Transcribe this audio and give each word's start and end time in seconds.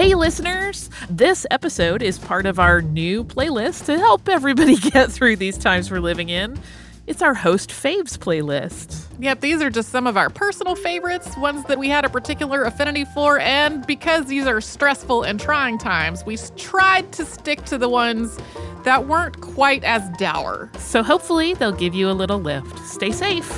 Hey, 0.00 0.14
listeners! 0.14 0.88
This 1.10 1.44
episode 1.50 2.00
is 2.00 2.18
part 2.18 2.46
of 2.46 2.58
our 2.58 2.80
new 2.80 3.22
playlist 3.22 3.84
to 3.84 3.98
help 3.98 4.30
everybody 4.30 4.76
get 4.90 5.12
through 5.12 5.36
these 5.36 5.58
times 5.58 5.90
we're 5.90 6.00
living 6.00 6.30
in. 6.30 6.58
It's 7.06 7.20
our 7.20 7.34
host 7.34 7.68
faves 7.68 8.16
playlist. 8.16 9.04
Yep, 9.18 9.40
these 9.42 9.60
are 9.60 9.68
just 9.68 9.90
some 9.90 10.06
of 10.06 10.16
our 10.16 10.30
personal 10.30 10.74
favorites, 10.74 11.36
ones 11.36 11.66
that 11.66 11.78
we 11.78 11.90
had 11.90 12.06
a 12.06 12.08
particular 12.08 12.64
affinity 12.64 13.04
for, 13.12 13.40
and 13.40 13.86
because 13.86 14.24
these 14.24 14.46
are 14.46 14.62
stressful 14.62 15.24
and 15.24 15.38
trying 15.38 15.76
times, 15.76 16.24
we 16.24 16.38
tried 16.56 17.12
to 17.12 17.26
stick 17.26 17.62
to 17.66 17.76
the 17.76 17.90
ones 17.90 18.38
that 18.84 19.06
weren't 19.06 19.42
quite 19.42 19.84
as 19.84 20.08
dour. 20.16 20.70
So 20.78 21.02
hopefully 21.02 21.52
they'll 21.52 21.72
give 21.72 21.94
you 21.94 22.08
a 22.08 22.16
little 22.16 22.38
lift. 22.38 22.78
Stay 22.86 23.12
safe. 23.12 23.50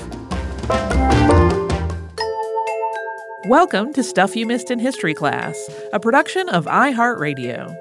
Welcome 3.49 3.93
to 3.95 4.05
Stuff 4.05 4.37
You 4.37 4.47
Missed 4.47 4.71
in 4.71 4.79
History 4.79 5.15
Class, 5.15 5.69
a 5.93 5.99
production 5.99 6.49
of 6.49 6.67
iHeartRadio. 6.67 7.77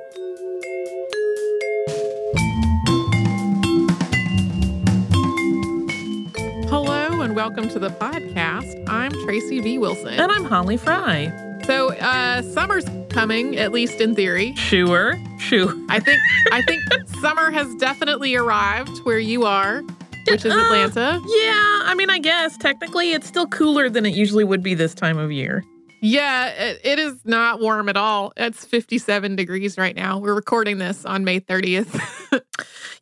Hello 6.67 7.21
and 7.21 7.35
welcome 7.35 7.69
to 7.69 7.77
the 7.77 7.89
podcast. 7.89 8.83
I'm 8.89 9.11
Tracy 9.23 9.59
V. 9.59 9.77
Wilson. 9.77 10.07
And 10.19 10.31
I'm 10.31 10.45
Holly 10.45 10.77
Fry. 10.77 11.31
So, 11.65 11.93
uh, 11.93 12.41
summer's 12.41 12.85
coming, 13.09 13.57
at 13.57 13.71
least 13.71 14.01
in 14.01 14.15
theory. 14.15 14.55
Sure, 14.55 15.19
sure. 15.37 15.75
I 15.89 15.99
think 15.99 16.19
I 16.51 16.63
think 16.63 16.81
summer 17.21 17.51
has 17.51 17.73
definitely 17.75 18.33
arrived 18.35 18.97
where 19.03 19.19
you 19.19 19.45
are, 19.45 19.83
which 20.27 20.45
is 20.45 20.53
Uh, 20.53 20.59
Atlanta. 20.59 21.21
Yeah, 21.25 21.81
I 21.85 21.93
mean, 21.95 22.09
I 22.09 22.19
guess 22.19 22.57
technically 22.57 23.11
it's 23.11 23.27
still 23.27 23.47
cooler 23.47 23.89
than 23.89 24.05
it 24.05 24.13
usually 24.15 24.43
would 24.43 24.63
be 24.63 24.73
this 24.73 24.93
time 24.93 25.17
of 25.17 25.31
year. 25.31 25.63
Yeah, 26.03 26.47
it, 26.49 26.81
it 26.83 26.99
is 26.99 27.15
not 27.25 27.59
warm 27.61 27.87
at 27.87 27.95
all. 27.95 28.33
It's 28.35 28.65
57 28.65 29.35
degrees 29.35 29.77
right 29.77 29.95
now. 29.95 30.17
We're 30.17 30.33
recording 30.33 30.79
this 30.79 31.05
on 31.05 31.23
May 31.23 31.39
30th. 31.39 31.99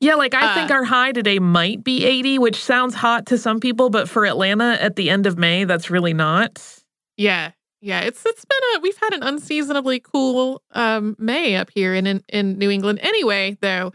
Yeah, 0.01 0.15
like 0.15 0.33
I 0.33 0.51
Uh, 0.51 0.55
think 0.55 0.71
our 0.71 0.85
high 0.85 1.11
today 1.11 1.39
might 1.39 1.83
be 1.83 2.05
80, 2.05 2.39
which 2.39 2.63
sounds 2.63 2.95
hot 2.95 3.25
to 3.27 3.37
some 3.37 3.59
people, 3.59 3.89
but 3.89 4.07
for 4.07 4.25
Atlanta 4.25 4.77
at 4.79 4.95
the 4.95 5.09
end 5.09 5.25
of 5.25 5.37
May, 5.37 5.65
that's 5.65 5.89
really 5.89 6.13
not. 6.13 6.63
yeah. 7.17 7.51
Yeah, 7.81 8.01
it's 8.01 8.25
it's 8.25 8.43
been 8.45 8.59
a 8.75 8.79
we've 8.79 8.97
had 8.97 9.13
an 9.13 9.23
unseasonably 9.23 9.99
cool 10.01 10.61
um 10.71 11.15
May 11.19 11.55
up 11.57 11.69
here 11.73 11.93
in 11.93 12.07
in, 12.07 12.23
in 12.29 12.57
New 12.57 12.69
England. 12.69 12.99
Anyway, 13.01 13.57
though, 13.61 13.91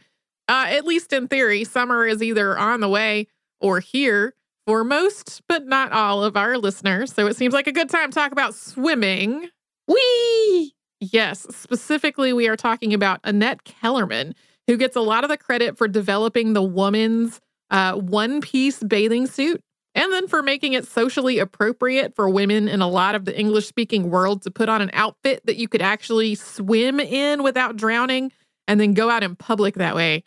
uh 0.48 0.66
at 0.68 0.84
least 0.84 1.12
in 1.12 1.28
theory, 1.28 1.64
summer 1.64 2.06
is 2.06 2.22
either 2.22 2.58
on 2.58 2.80
the 2.80 2.88
way 2.88 3.26
or 3.60 3.80
here 3.80 4.34
for 4.66 4.84
most 4.84 5.42
but 5.48 5.66
not 5.66 5.92
all 5.92 6.22
of 6.24 6.36
our 6.36 6.58
listeners. 6.58 7.12
So 7.12 7.26
it 7.26 7.36
seems 7.36 7.54
like 7.54 7.66
a 7.66 7.72
good 7.72 7.90
time 7.90 8.10
to 8.10 8.14
talk 8.14 8.32
about 8.32 8.54
swimming. 8.54 9.48
Whee! 9.86 10.74
Yes, 11.00 11.46
specifically, 11.50 12.32
we 12.32 12.48
are 12.48 12.56
talking 12.56 12.94
about 12.94 13.20
Annette 13.24 13.64
Kellerman, 13.64 14.34
who 14.66 14.76
gets 14.76 14.96
a 14.96 15.00
lot 15.00 15.24
of 15.24 15.30
the 15.30 15.36
credit 15.36 15.76
for 15.76 15.86
developing 15.86 16.52
the 16.52 16.62
woman's 16.62 17.40
uh, 17.70 17.94
one 17.94 18.40
piece 18.40 18.82
bathing 18.82 19.26
suit 19.26 19.60
and 19.94 20.12
then 20.12 20.26
for 20.26 20.42
making 20.42 20.72
it 20.72 20.86
socially 20.86 21.38
appropriate 21.38 22.14
for 22.16 22.28
women 22.28 22.68
in 22.68 22.80
a 22.80 22.88
lot 22.88 23.14
of 23.14 23.24
the 23.24 23.38
English 23.38 23.66
speaking 23.66 24.10
world 24.10 24.42
to 24.42 24.50
put 24.50 24.68
on 24.68 24.82
an 24.82 24.90
outfit 24.92 25.44
that 25.46 25.56
you 25.56 25.68
could 25.68 25.82
actually 25.82 26.34
swim 26.34 27.00
in 27.00 27.42
without 27.42 27.76
drowning 27.76 28.32
and 28.66 28.80
then 28.80 28.94
go 28.94 29.10
out 29.10 29.22
in 29.22 29.36
public 29.36 29.74
that 29.74 29.94
way. 29.94 30.24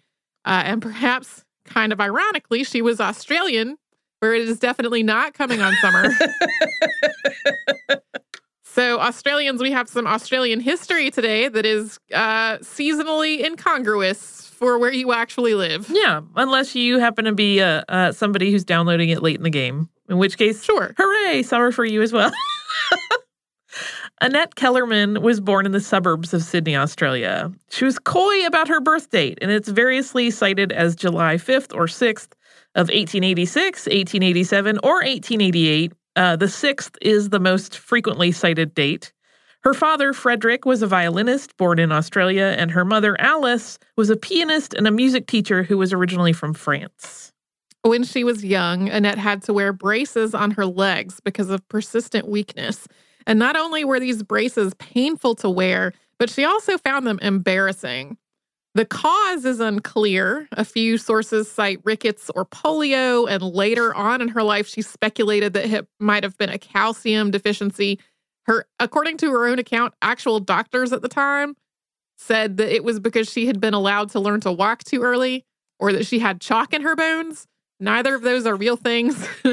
Uh, 0.48 0.64
and 0.66 0.81
perhaps, 0.81 1.44
kind 1.66 1.92
of 1.92 2.00
ironically, 2.00 2.64
she 2.64 2.81
was 2.81 3.02
Australian, 3.02 3.78
where 4.20 4.34
it 4.34 4.48
is 4.48 4.58
definitely 4.59 5.03
not 5.03 5.34
coming 5.34 5.62
on 5.62 5.73
summer. 5.81 6.09
So, 8.64 9.00
Australians, 9.00 9.59
we 9.59 9.72
have 9.72 9.90
some 9.90 10.06
Australian 10.06 10.59
history 10.59 11.09
today 11.09 11.48
that 11.48 11.66
is 11.66 11.98
uh, 12.14 12.58
seasonally 12.59 13.44
incongruous 13.44 14.52
for 14.53 14.78
where 14.78 14.92
you 14.94 15.14
actually 15.14 15.56
live. 15.56 15.90
Yeah, 15.90 16.22
unless 16.36 16.75
you 16.75 17.00
happen 17.00 17.25
to 17.25 17.31
be 17.34 17.59
uh, 17.59 17.81
uh, 17.90 18.12
somebody 18.12 18.52
who's 18.52 18.64
downloading 18.64 19.09
it 19.09 19.24
late 19.24 19.38
in 19.38 19.41
the 19.41 19.50
game, 19.50 19.90
in 20.09 20.19
which 20.19 20.38
case, 20.38 20.64
Sure. 20.64 20.94
hooray, 20.96 21.41
summer 21.41 21.72
for 21.72 21.85
you 21.85 22.03
as 22.03 22.14
well. 22.14 22.31
Annette 24.19 24.55
Kellerman 24.55 25.22
was 25.22 25.39
born 25.39 25.67
in 25.67 25.73
the 25.73 25.79
suburbs 25.79 26.33
of 26.33 26.41
Sydney, 26.41 26.75
Australia. 26.75 27.51
She 27.69 27.85
was 27.85 28.00
coy 28.00 28.47
about 28.47 28.67
her 28.67 28.81
birth 28.81 29.11
date, 29.11 29.38
and 29.41 29.51
it's 29.51 29.69
variously 29.69 30.31
cited 30.31 30.72
as 30.72 30.95
July 30.95 31.35
5th 31.35 31.75
or 31.75 31.85
6th 31.85 32.33
of 32.73 32.88
1886, 32.88 33.85
1887, 33.85 34.79
or 34.81 34.95
1888. 34.95 35.94
Uh, 36.16 36.35
the 36.35 36.47
6th 36.47 36.97
is 37.00 37.29
the 37.29 37.39
most 37.39 37.78
frequently 37.78 38.31
cited 38.31 38.73
date. 38.73 39.13
Her 39.61 39.75
father, 39.75 40.13
Frederick, 40.13 40.66
was 40.66 40.81
a 40.81 40.88
violinist 40.88 41.55
born 41.57 41.78
in 41.78 41.91
Australia, 41.91 42.55
and 42.57 42.72
her 42.72 42.85
mother, 42.85 43.19
Alice, 43.22 43.78
was 43.97 44.09
a 44.09 44.17
pianist 44.17 44.73
and 44.73 44.88
a 44.88 44.91
music 44.91 45.28
teacher 45.28 45.61
who 45.61 45.78
was 45.78 45.94
originally 45.94 46.34
from 46.34 46.55
France. 46.55 47.34
When 47.84 48.03
she 48.03 48.23
was 48.23 48.44
young, 48.44 48.89
Annette 48.89 49.19
had 49.19 49.44
to 49.44 49.53
wear 49.53 49.73
braces 49.73 50.34
on 50.34 50.51
her 50.51 50.66
legs 50.66 51.19
because 51.23 51.51
of 51.51 51.67
persistent 51.69 52.28
weakness. 52.28 52.88
And 53.28 53.38
not 53.38 53.58
only 53.58 53.84
were 53.84 54.00
these 54.00 54.24
braces 54.24 54.74
painful 54.76 55.36
to 55.36 55.50
wear, 55.50 55.94
but 56.18 56.30
she 56.30 56.46
also 56.46 56.78
found 56.78 57.06
them 57.06 57.20
embarrassing. 57.22 58.18
The 58.74 58.86
cause 58.86 59.44
is 59.44 59.60
unclear. 59.60 60.48
A 60.54 60.64
few 60.64 60.98
sources 60.98 61.52
cite 61.52 61.82
rickets 61.84 62.32
or 62.36 62.46
polio, 62.46 63.30
and 63.30 63.44
later 63.44 63.94
on 63.94 64.22
in 64.22 64.30
her 64.30 64.44
life, 64.44 64.68
she 64.68 64.82
speculated 64.82 65.54
that 65.54 65.66
it 65.66 65.88
might 66.00 66.24
have 66.24 66.38
been 66.38 66.50
a 66.50 66.58
calcium 66.58 67.30
deficiency. 67.30 68.00
Her, 68.44 68.66
according 68.80 69.18
to 69.18 69.32
her 69.32 69.48
own 69.48 69.59
account, 69.59 69.94
actual 70.02 70.40
doctors 70.40 70.94
at 70.94 71.02
the 71.02 71.09
time 71.09 71.56
said 72.18 72.58
that 72.58 72.74
it 72.74 72.84
was 72.84 73.00
because 73.00 73.30
she 73.30 73.48
had 73.48 73.59
been 73.59 73.74
allowed 73.74 74.09
to 74.12 74.20
learn 74.22 74.40
to 74.42 74.52
walk 74.52 74.84
too 74.86 75.02
early 75.04 75.46
or 75.80 75.92
that 75.92 76.06
she 76.06 76.20
had 76.20 76.40
chalk 76.40 76.74
in 76.74 76.82
her 76.82 76.96
bones. 76.96 77.46
Neither 77.80 78.16
of 78.16 78.22
those 78.22 78.46
are 78.46 78.56
real 78.56 78.78
things. 78.78 79.28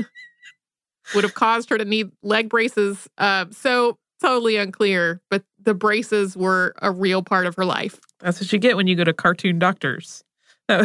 Would 1.15 1.25
have 1.25 1.35
caused 1.35 1.71
her 1.71 1.79
to 1.79 1.85
need 1.85 2.11
leg 2.23 2.49
braces. 2.49 3.09
Uh, 3.19 3.47
so 3.51 3.99
totally 4.21 4.57
unclear, 4.57 5.21
but 5.31 5.45
the 5.63 5.75
braces 5.75 6.37
were 6.37 6.75
a 6.81 6.91
real 6.91 7.23
part 7.23 7.47
of 7.47 7.55
her 7.57 7.65
life. 7.65 8.01
That's 8.21 8.41
what 8.41 8.53
you 8.53 8.59
get 8.59 8.77
when 8.77 8.87
you 8.87 8.95
go 8.97 9.05
to 9.05 9.13
cartoon 9.13 9.59
doctors. 9.59 10.25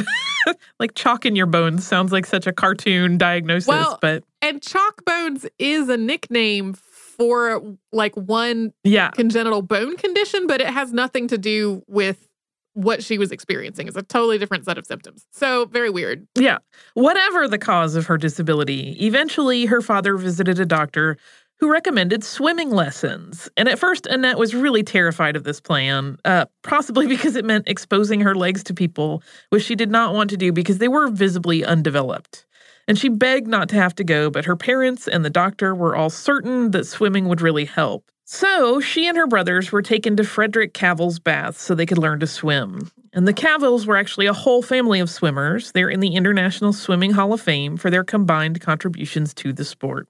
Like 0.80 0.96
chalk 0.96 1.26
in 1.26 1.36
your 1.36 1.46
bones 1.46 1.86
sounds 1.86 2.12
like 2.12 2.26
such 2.26 2.48
a 2.48 2.54
cartoon 2.54 3.18
diagnosis, 3.18 3.68
Well- 3.68 4.00
but 4.02 4.24
And 4.42 4.62
chalk 4.62 5.04
bones 5.06 5.46
is 5.60 5.90
a 5.90 5.98
nickname 5.98 6.74
for 6.74 7.62
like 7.92 8.16
one 8.16 8.74
yeah, 8.86 9.10
congenital 9.12 9.62
bone 9.62 9.98
condition, 9.98 10.48
but 10.48 10.62
it 10.62 10.68
has 10.68 10.94
nothing 10.94 11.28
to 11.28 11.38
do 11.38 11.84
with 11.88 12.29
what 12.74 13.04
she 13.04 13.18
was 13.18 13.32
experiencing. 13.32 13.88
It's 13.88 13.98
a 13.98 14.04
totally 14.04 14.38
different 14.38 14.66
set 14.66 14.78
of 14.78 14.86
symptoms. 14.86 15.26
So 15.32 15.66
very 15.66 15.90
weird. 15.90 16.28
yeah. 16.38 16.60
Whatever 16.94 17.48
the 17.48 17.58
cause 17.58 17.96
of 17.96 18.06
her 18.08 18.18
disability, 18.18 18.96
eventually 19.06 19.66
her 19.66 19.82
father 19.82 20.18
visited 20.18 20.60
a 20.60 20.66
doctor 20.66 21.18
who 21.60 21.70
recommended 21.72 22.24
swimming 22.24 22.70
lessons. 22.70 23.50
And 23.58 23.68
at 23.68 23.80
first, 23.80 24.06
Annette 24.08 24.38
was 24.38 24.56
really 24.56 24.82
terrified 24.82 25.36
of 25.36 25.44
this 25.44 25.60
plan, 25.60 26.18
uh, 26.24 26.46
possibly 26.64 27.06
because 27.16 27.36
it 27.36 27.46
meant 27.46 27.68
exposing 27.68 28.22
her 28.22 28.34
legs 28.34 28.64
to 28.66 28.74
people, 28.74 29.22
which 29.50 29.64
she 29.64 29.76
did 29.76 29.92
not 29.92 30.14
want 30.14 30.30
to 30.30 30.38
do 30.38 30.52
because 30.54 30.78
they 30.78 30.88
were 30.88 31.10
visibly 31.10 31.66
undeveloped. 31.66 32.46
And 32.88 32.98
she 32.98 33.10
begged 33.10 33.48
not 33.48 33.70
to 33.70 33.76
have 33.76 33.94
to 33.96 34.04
go, 34.04 34.32
but 34.32 34.46
her 34.46 34.56
parents 34.56 35.08
and 35.08 35.24
the 35.24 35.30
doctor 35.30 35.76
were 35.76 35.96
all 35.96 36.10
certain 36.10 36.72
that 36.72 36.88
swimming 36.88 37.28
would 37.28 37.42
really 37.42 37.66
help. 37.66 38.10
So 38.32 38.80
she 38.80 39.08
and 39.08 39.18
her 39.18 39.26
brothers 39.26 39.72
were 39.72 39.82
taken 39.82 40.16
to 40.18 40.24
Frederick 40.24 40.76
Cavill's 40.76 41.18
baths 41.18 41.64
so 41.64 41.74
they 41.74 41.88
could 41.88 41.98
learn 41.98 42.20
to 42.20 42.28
swim. 42.28 42.92
And 43.12 43.28
the 43.28 43.34
Cavills 43.34 43.88
were 43.88 43.98
actually 43.98 44.28
a 44.28 44.34
whole 44.34 44.62
family 44.62 45.00
of 45.00 45.10
swimmers. 45.10 45.72
They're 45.72 45.90
in 45.90 46.00
the 46.00 46.16
International 46.16 46.72
Swimming 46.72 47.14
Hall 47.14 47.34
of 47.34 47.42
Fame 47.42 47.76
for 47.76 47.90
their 47.90 48.04
combined 48.04 48.62
contributions 48.62 49.34
to 49.34 49.52
the 49.52 49.66
sport. 49.66 50.08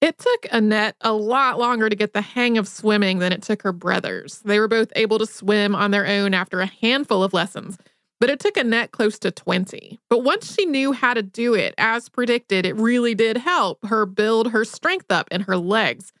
It 0.00 0.16
took 0.16 0.46
Annette 0.50 0.96
a 1.02 1.12
lot 1.12 1.58
longer 1.58 1.90
to 1.90 1.96
get 1.96 2.14
the 2.14 2.22
hang 2.22 2.56
of 2.56 2.66
swimming 2.66 3.18
than 3.18 3.30
it 3.30 3.42
took 3.42 3.60
her 3.60 3.72
brothers. 3.72 4.40
They 4.46 4.58
were 4.58 4.66
both 4.66 4.90
able 4.96 5.18
to 5.18 5.26
swim 5.26 5.74
on 5.74 5.90
their 5.90 6.06
own 6.06 6.32
after 6.32 6.60
a 6.60 6.72
handful 6.80 7.22
of 7.22 7.34
lessons, 7.34 7.76
but 8.20 8.30
it 8.30 8.40
took 8.40 8.56
Annette 8.56 8.92
close 8.92 9.18
to 9.18 9.30
20. 9.30 10.00
But 10.08 10.24
once 10.24 10.54
she 10.54 10.64
knew 10.64 10.92
how 10.92 11.12
to 11.12 11.22
do 11.22 11.52
it, 11.52 11.74
as 11.76 12.08
predicted, 12.08 12.64
it 12.64 12.74
really 12.74 13.14
did 13.14 13.36
help 13.36 13.84
her 13.84 14.06
build 14.06 14.52
her 14.52 14.64
strength 14.64 15.12
up 15.12 15.28
in 15.30 15.42
her 15.42 15.58
legs. 15.58 16.14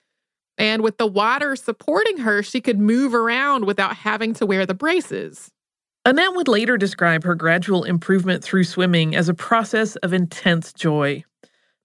And 0.58 0.82
with 0.82 0.98
the 0.98 1.06
water 1.06 1.56
supporting 1.56 2.18
her, 2.18 2.42
she 2.42 2.60
could 2.60 2.78
move 2.78 3.14
around 3.14 3.64
without 3.64 3.96
having 3.96 4.34
to 4.34 4.46
wear 4.46 4.66
the 4.66 4.74
braces. 4.74 5.50
Annette 6.04 6.34
would 6.34 6.48
later 6.48 6.76
describe 6.76 7.24
her 7.24 7.34
gradual 7.34 7.84
improvement 7.84 8.42
through 8.42 8.64
swimming 8.64 9.16
as 9.16 9.28
a 9.28 9.34
process 9.34 9.96
of 9.96 10.12
intense 10.12 10.72
joy. 10.72 11.24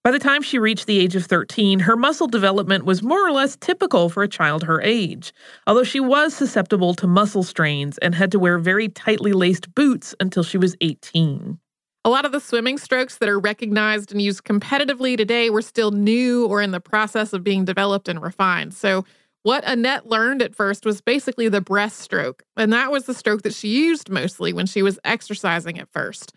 By 0.04 0.10
the 0.10 0.18
time 0.18 0.42
she 0.42 0.58
reached 0.58 0.86
the 0.86 0.98
age 0.98 1.14
of 1.14 1.26
13, 1.26 1.80
her 1.80 1.96
muscle 1.96 2.26
development 2.26 2.84
was 2.84 3.04
more 3.04 3.24
or 3.24 3.30
less 3.30 3.56
typical 3.56 4.08
for 4.08 4.24
a 4.24 4.28
child 4.28 4.64
her 4.64 4.80
age, 4.82 5.32
although 5.66 5.84
she 5.84 6.00
was 6.00 6.34
susceptible 6.34 6.94
to 6.94 7.06
muscle 7.06 7.44
strains 7.44 7.98
and 7.98 8.14
had 8.14 8.32
to 8.32 8.38
wear 8.40 8.58
very 8.58 8.88
tightly 8.88 9.32
laced 9.32 9.72
boots 9.76 10.12
until 10.18 10.42
she 10.42 10.58
was 10.58 10.76
18. 10.80 11.58
A 12.04 12.10
lot 12.10 12.24
of 12.24 12.32
the 12.32 12.40
swimming 12.40 12.78
strokes 12.78 13.18
that 13.18 13.28
are 13.28 13.38
recognized 13.38 14.10
and 14.10 14.20
used 14.20 14.44
competitively 14.44 15.16
today 15.16 15.50
were 15.50 15.62
still 15.62 15.92
new 15.92 16.46
or 16.46 16.60
in 16.60 16.72
the 16.72 16.80
process 16.80 17.32
of 17.32 17.44
being 17.44 17.64
developed 17.64 18.08
and 18.08 18.20
refined. 18.20 18.74
So, 18.74 19.04
What 19.44 19.64
Annette 19.64 20.06
learned 20.06 20.40
at 20.40 20.54
first 20.54 20.86
was 20.86 21.00
basically 21.00 21.48
the 21.48 21.60
breaststroke, 21.60 22.42
and 22.56 22.72
that 22.72 22.92
was 22.92 23.06
the 23.06 23.14
stroke 23.14 23.42
that 23.42 23.54
she 23.54 23.68
used 23.68 24.08
mostly 24.08 24.52
when 24.52 24.66
she 24.66 24.82
was 24.82 25.00
exercising 25.04 25.80
at 25.80 25.90
first. 25.92 26.32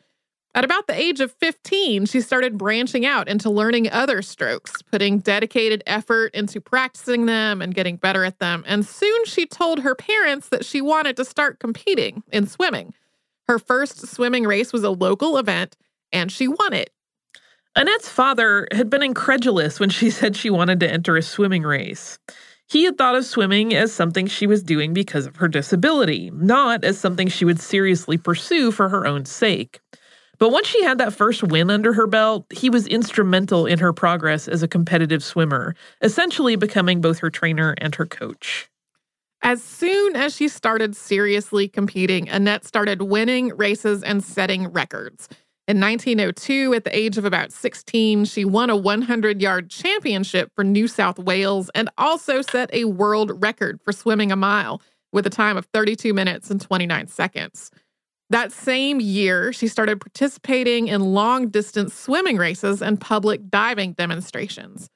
At 0.55 0.65
about 0.65 0.87
the 0.87 0.99
age 0.99 1.19
of 1.19 1.33
15, 1.33 2.05
she 2.07 2.21
started 2.21 2.57
branching 2.57 3.05
out 3.05 3.27
into 3.27 3.49
learning 3.49 3.91
other 3.91 4.23
strokes, 4.23 4.81
putting 4.83 5.19
dedicated 5.19 5.83
effort 5.85 6.33
into 6.33 6.61
practicing 6.61 7.25
them 7.27 7.61
and 7.61 7.75
getting 7.75 7.97
better 7.97 8.23
at 8.23 8.39
them. 8.39 8.63
And 8.65 8.85
soon 8.85 9.25
she 9.25 9.45
told 9.45 9.79
her 9.79 9.93
parents 9.93 10.49
that 10.49 10.65
she 10.65 10.81
wanted 10.81 11.17
to 11.17 11.25
start 11.25 11.59
competing 11.59 12.23
in 12.31 12.47
swimming. 12.47 12.93
Her 13.47 13.59
first 13.59 14.07
swimming 14.07 14.45
race 14.45 14.73
was 14.73 14.83
a 14.83 14.89
local 14.89 15.37
event, 15.37 15.77
and 16.11 16.31
she 16.31 16.47
won 16.47 16.73
it. 16.73 16.89
Annette's 17.75 18.09
father 18.09 18.67
had 18.71 18.89
been 18.89 19.03
incredulous 19.03 19.79
when 19.79 19.89
she 19.89 20.09
said 20.11 20.35
she 20.35 20.49
wanted 20.49 20.79
to 20.79 20.91
enter 20.91 21.17
a 21.17 21.21
swimming 21.21 21.63
race. 21.63 22.17
He 22.67 22.85
had 22.85 22.97
thought 22.97 23.15
of 23.15 23.25
swimming 23.25 23.75
as 23.75 23.93
something 23.93 24.25
she 24.25 24.47
was 24.47 24.63
doing 24.63 24.93
because 24.93 25.27
of 25.27 25.35
her 25.35 25.47
disability, 25.47 26.31
not 26.33 26.83
as 26.83 26.97
something 26.97 27.27
she 27.27 27.45
would 27.45 27.59
seriously 27.59 28.17
pursue 28.17 28.71
for 28.71 28.89
her 28.89 29.05
own 29.05 29.25
sake. 29.25 29.79
But 30.39 30.49
once 30.49 30.67
she 30.67 30.83
had 30.83 30.97
that 30.97 31.13
first 31.13 31.43
win 31.43 31.69
under 31.69 31.93
her 31.93 32.07
belt, 32.07 32.45
he 32.51 32.69
was 32.69 32.87
instrumental 32.87 33.65
in 33.67 33.79
her 33.79 33.93
progress 33.93 34.47
as 34.47 34.63
a 34.63 34.67
competitive 34.67 35.23
swimmer, 35.23 35.75
essentially 36.01 36.55
becoming 36.55 37.01
both 37.01 37.19
her 37.19 37.29
trainer 37.29 37.75
and 37.77 37.93
her 37.95 38.05
coach. 38.05 38.69
As 39.45 39.61
soon 39.61 40.15
as 40.15 40.35
she 40.35 40.47
started 40.47 40.95
seriously 40.95 41.67
competing, 41.67 42.27
Annette 42.29 42.65
started 42.65 43.03
winning 43.03 43.49
races 43.55 44.01
and 44.01 44.23
setting 44.23 44.69
records. 44.69 45.29
In 45.67 45.79
1902, 45.79 46.73
at 46.73 46.83
the 46.83 46.97
age 46.97 47.19
of 47.19 47.25
about 47.25 47.51
16, 47.51 48.25
she 48.25 48.43
won 48.43 48.71
a 48.71 48.75
100 48.75 49.43
yard 49.43 49.69
championship 49.69 50.51
for 50.55 50.63
New 50.63 50.87
South 50.87 51.19
Wales 51.19 51.69
and 51.75 51.91
also 51.99 52.41
set 52.41 52.71
a 52.73 52.85
world 52.85 53.39
record 53.39 53.79
for 53.83 53.91
swimming 53.91 54.31
a 54.31 54.35
mile 54.35 54.81
with 55.13 55.27
a 55.27 55.29
time 55.29 55.57
of 55.57 55.67
32 55.67 56.11
minutes 56.11 56.49
and 56.49 56.59
29 56.59 57.07
seconds. 57.07 57.69
That 58.31 58.51
same 58.51 58.99
year, 58.99 59.53
she 59.53 59.67
started 59.67 60.01
participating 60.01 60.87
in 60.87 61.13
long 61.13 61.49
distance 61.49 61.93
swimming 61.93 62.37
races 62.37 62.81
and 62.81 62.99
public 62.99 63.51
diving 63.51 63.93
demonstrations. 63.93 64.89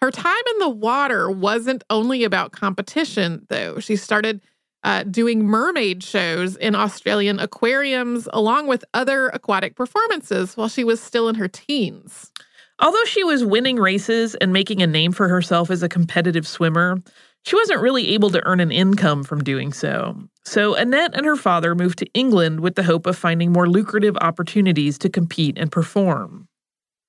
Her 0.00 0.10
time 0.10 0.42
in 0.52 0.58
the 0.60 0.68
water 0.68 1.30
wasn't 1.30 1.84
only 1.90 2.24
about 2.24 2.52
competition, 2.52 3.46
though. 3.48 3.80
She 3.80 3.96
started 3.96 4.40
uh, 4.82 5.02
doing 5.02 5.44
mermaid 5.44 6.02
shows 6.02 6.56
in 6.56 6.74
Australian 6.74 7.38
aquariums, 7.38 8.26
along 8.32 8.66
with 8.66 8.84
other 8.94 9.28
aquatic 9.28 9.76
performances 9.76 10.56
while 10.56 10.68
she 10.68 10.84
was 10.84 11.00
still 11.00 11.28
in 11.28 11.34
her 11.34 11.48
teens. 11.48 12.32
Although 12.78 13.04
she 13.04 13.22
was 13.24 13.44
winning 13.44 13.76
races 13.76 14.34
and 14.36 14.54
making 14.54 14.80
a 14.80 14.86
name 14.86 15.12
for 15.12 15.28
herself 15.28 15.70
as 15.70 15.82
a 15.82 15.88
competitive 15.88 16.48
swimmer, 16.48 16.96
she 17.44 17.56
wasn't 17.56 17.82
really 17.82 18.08
able 18.08 18.30
to 18.30 18.44
earn 18.46 18.60
an 18.60 18.72
income 18.72 19.22
from 19.22 19.44
doing 19.44 19.72
so. 19.72 20.16
So 20.44 20.74
Annette 20.74 21.14
and 21.14 21.26
her 21.26 21.36
father 21.36 21.74
moved 21.74 21.98
to 21.98 22.06
England 22.14 22.60
with 22.60 22.74
the 22.74 22.82
hope 22.82 23.06
of 23.06 23.18
finding 23.18 23.52
more 23.52 23.68
lucrative 23.68 24.16
opportunities 24.22 24.96
to 24.98 25.10
compete 25.10 25.58
and 25.58 25.70
perform. 25.70 26.48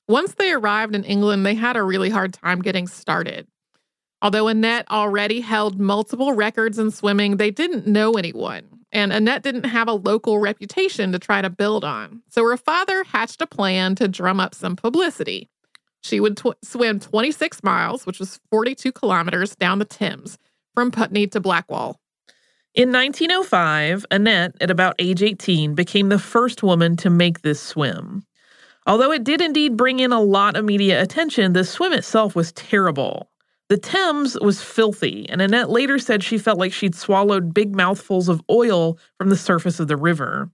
Once 0.08 0.34
they 0.34 0.52
arrived 0.52 0.96
in 0.96 1.04
England, 1.04 1.46
they 1.46 1.56
had 1.56 1.78
a 1.78 1.84
really 1.84 2.10
hard 2.10 2.34
time 2.34 2.62
getting 2.62 2.88
started. 2.88 3.48
Although 4.22 4.48
Annette 4.48 4.90
already 4.92 5.42
held 5.42 5.80
multiple 5.80 6.34
records 6.34 6.78
in 6.78 6.92
swimming, 6.92 7.38
they 7.38 7.50
didn't 7.50 7.88
know 7.88 8.14
anyone, 8.14 8.64
and 8.92 9.12
Annette 9.12 9.42
didn't 9.42 9.66
have 9.66 9.88
a 9.88 9.94
local 9.94 10.40
reputation 10.40 11.12
to 11.12 11.20
try 11.20 11.42
to 11.42 11.50
build 11.50 11.84
on. 11.84 12.22
So 12.30 12.44
her 12.44 12.58
father 12.58 13.04
hatched 13.04 13.42
a 13.42 13.48
plan 13.48 13.96
to 13.96 14.08
drum 14.08 14.40
up 14.40 14.54
some 14.54 14.76
publicity. 14.76 15.50
She 16.04 16.20
would 16.20 16.38
tw- 16.38 16.58
swim 16.64 17.00
26 17.00 17.64
miles, 17.64 18.06
which 18.06 18.20
was 18.20 18.40
42 18.52 18.92
kilometers 18.92 19.56
down 19.56 19.80
the 19.80 19.86
Thames 19.86 20.38
from 20.76 20.92
Putney 20.92 21.28
to 21.28 21.40
Blackwall. 21.40 22.00
In 22.74 22.92
1905, 22.92 24.06
Annette, 24.12 24.56
at 24.62 24.72
about 24.72 24.96
age 24.98 25.22
18, 25.22 25.76
became 25.76 26.10
the 26.10 26.20
first 26.20 26.64
woman 26.64 26.96
to 26.98 27.10
make 27.10 27.42
this 27.42 27.62
swim. 27.62 28.24
Although 28.88 29.12
it 29.12 29.24
did 29.24 29.42
indeed 29.42 29.78
bring 29.78 30.00
in 30.00 30.12
a 30.12 30.22
lot 30.22 30.56
of 30.56 30.66
media 30.66 31.02
attention, 31.02 31.54
the 31.54 31.64
swim 31.64 31.94
itself 31.94 32.36
was 32.36 32.52
terrible. 32.54 33.30
The 33.70 33.78
Thames 33.78 34.38
was 34.42 34.62
filthy, 34.62 35.30
and 35.30 35.42
Annette 35.42 35.70
later 35.70 35.98
said 35.98 36.24
she 36.24 36.38
felt 36.38 36.60
like 36.60 36.74
she'd 36.74 36.96
swallowed 36.96 37.54
big 37.54 37.76
mouthfuls 37.76 38.28
of 38.28 38.42
oil 38.50 38.98
from 39.18 39.30
the 39.30 39.38
surface 39.38 39.80
of 39.80 39.88
the 39.88 39.96
river. 39.96 40.50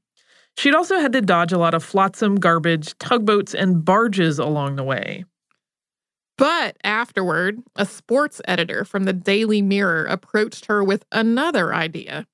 She'd 0.57 0.75
also 0.75 0.99
had 0.99 1.13
to 1.13 1.21
dodge 1.21 1.51
a 1.51 1.57
lot 1.57 1.73
of 1.73 1.83
flotsam, 1.83 2.35
garbage, 2.35 2.97
tugboats, 2.99 3.55
and 3.55 3.83
barges 3.83 4.39
along 4.39 4.75
the 4.75 4.83
way. 4.83 5.25
But 6.37 6.77
afterward, 6.83 7.59
a 7.75 7.85
sports 7.85 8.41
editor 8.45 8.85
from 8.85 9.05
the 9.05 9.13
Daily 9.13 9.61
Mirror 9.61 10.05
approached 10.05 10.67
her 10.67 10.83
with 10.83 11.03
another 11.11 11.73
idea. 11.73 12.27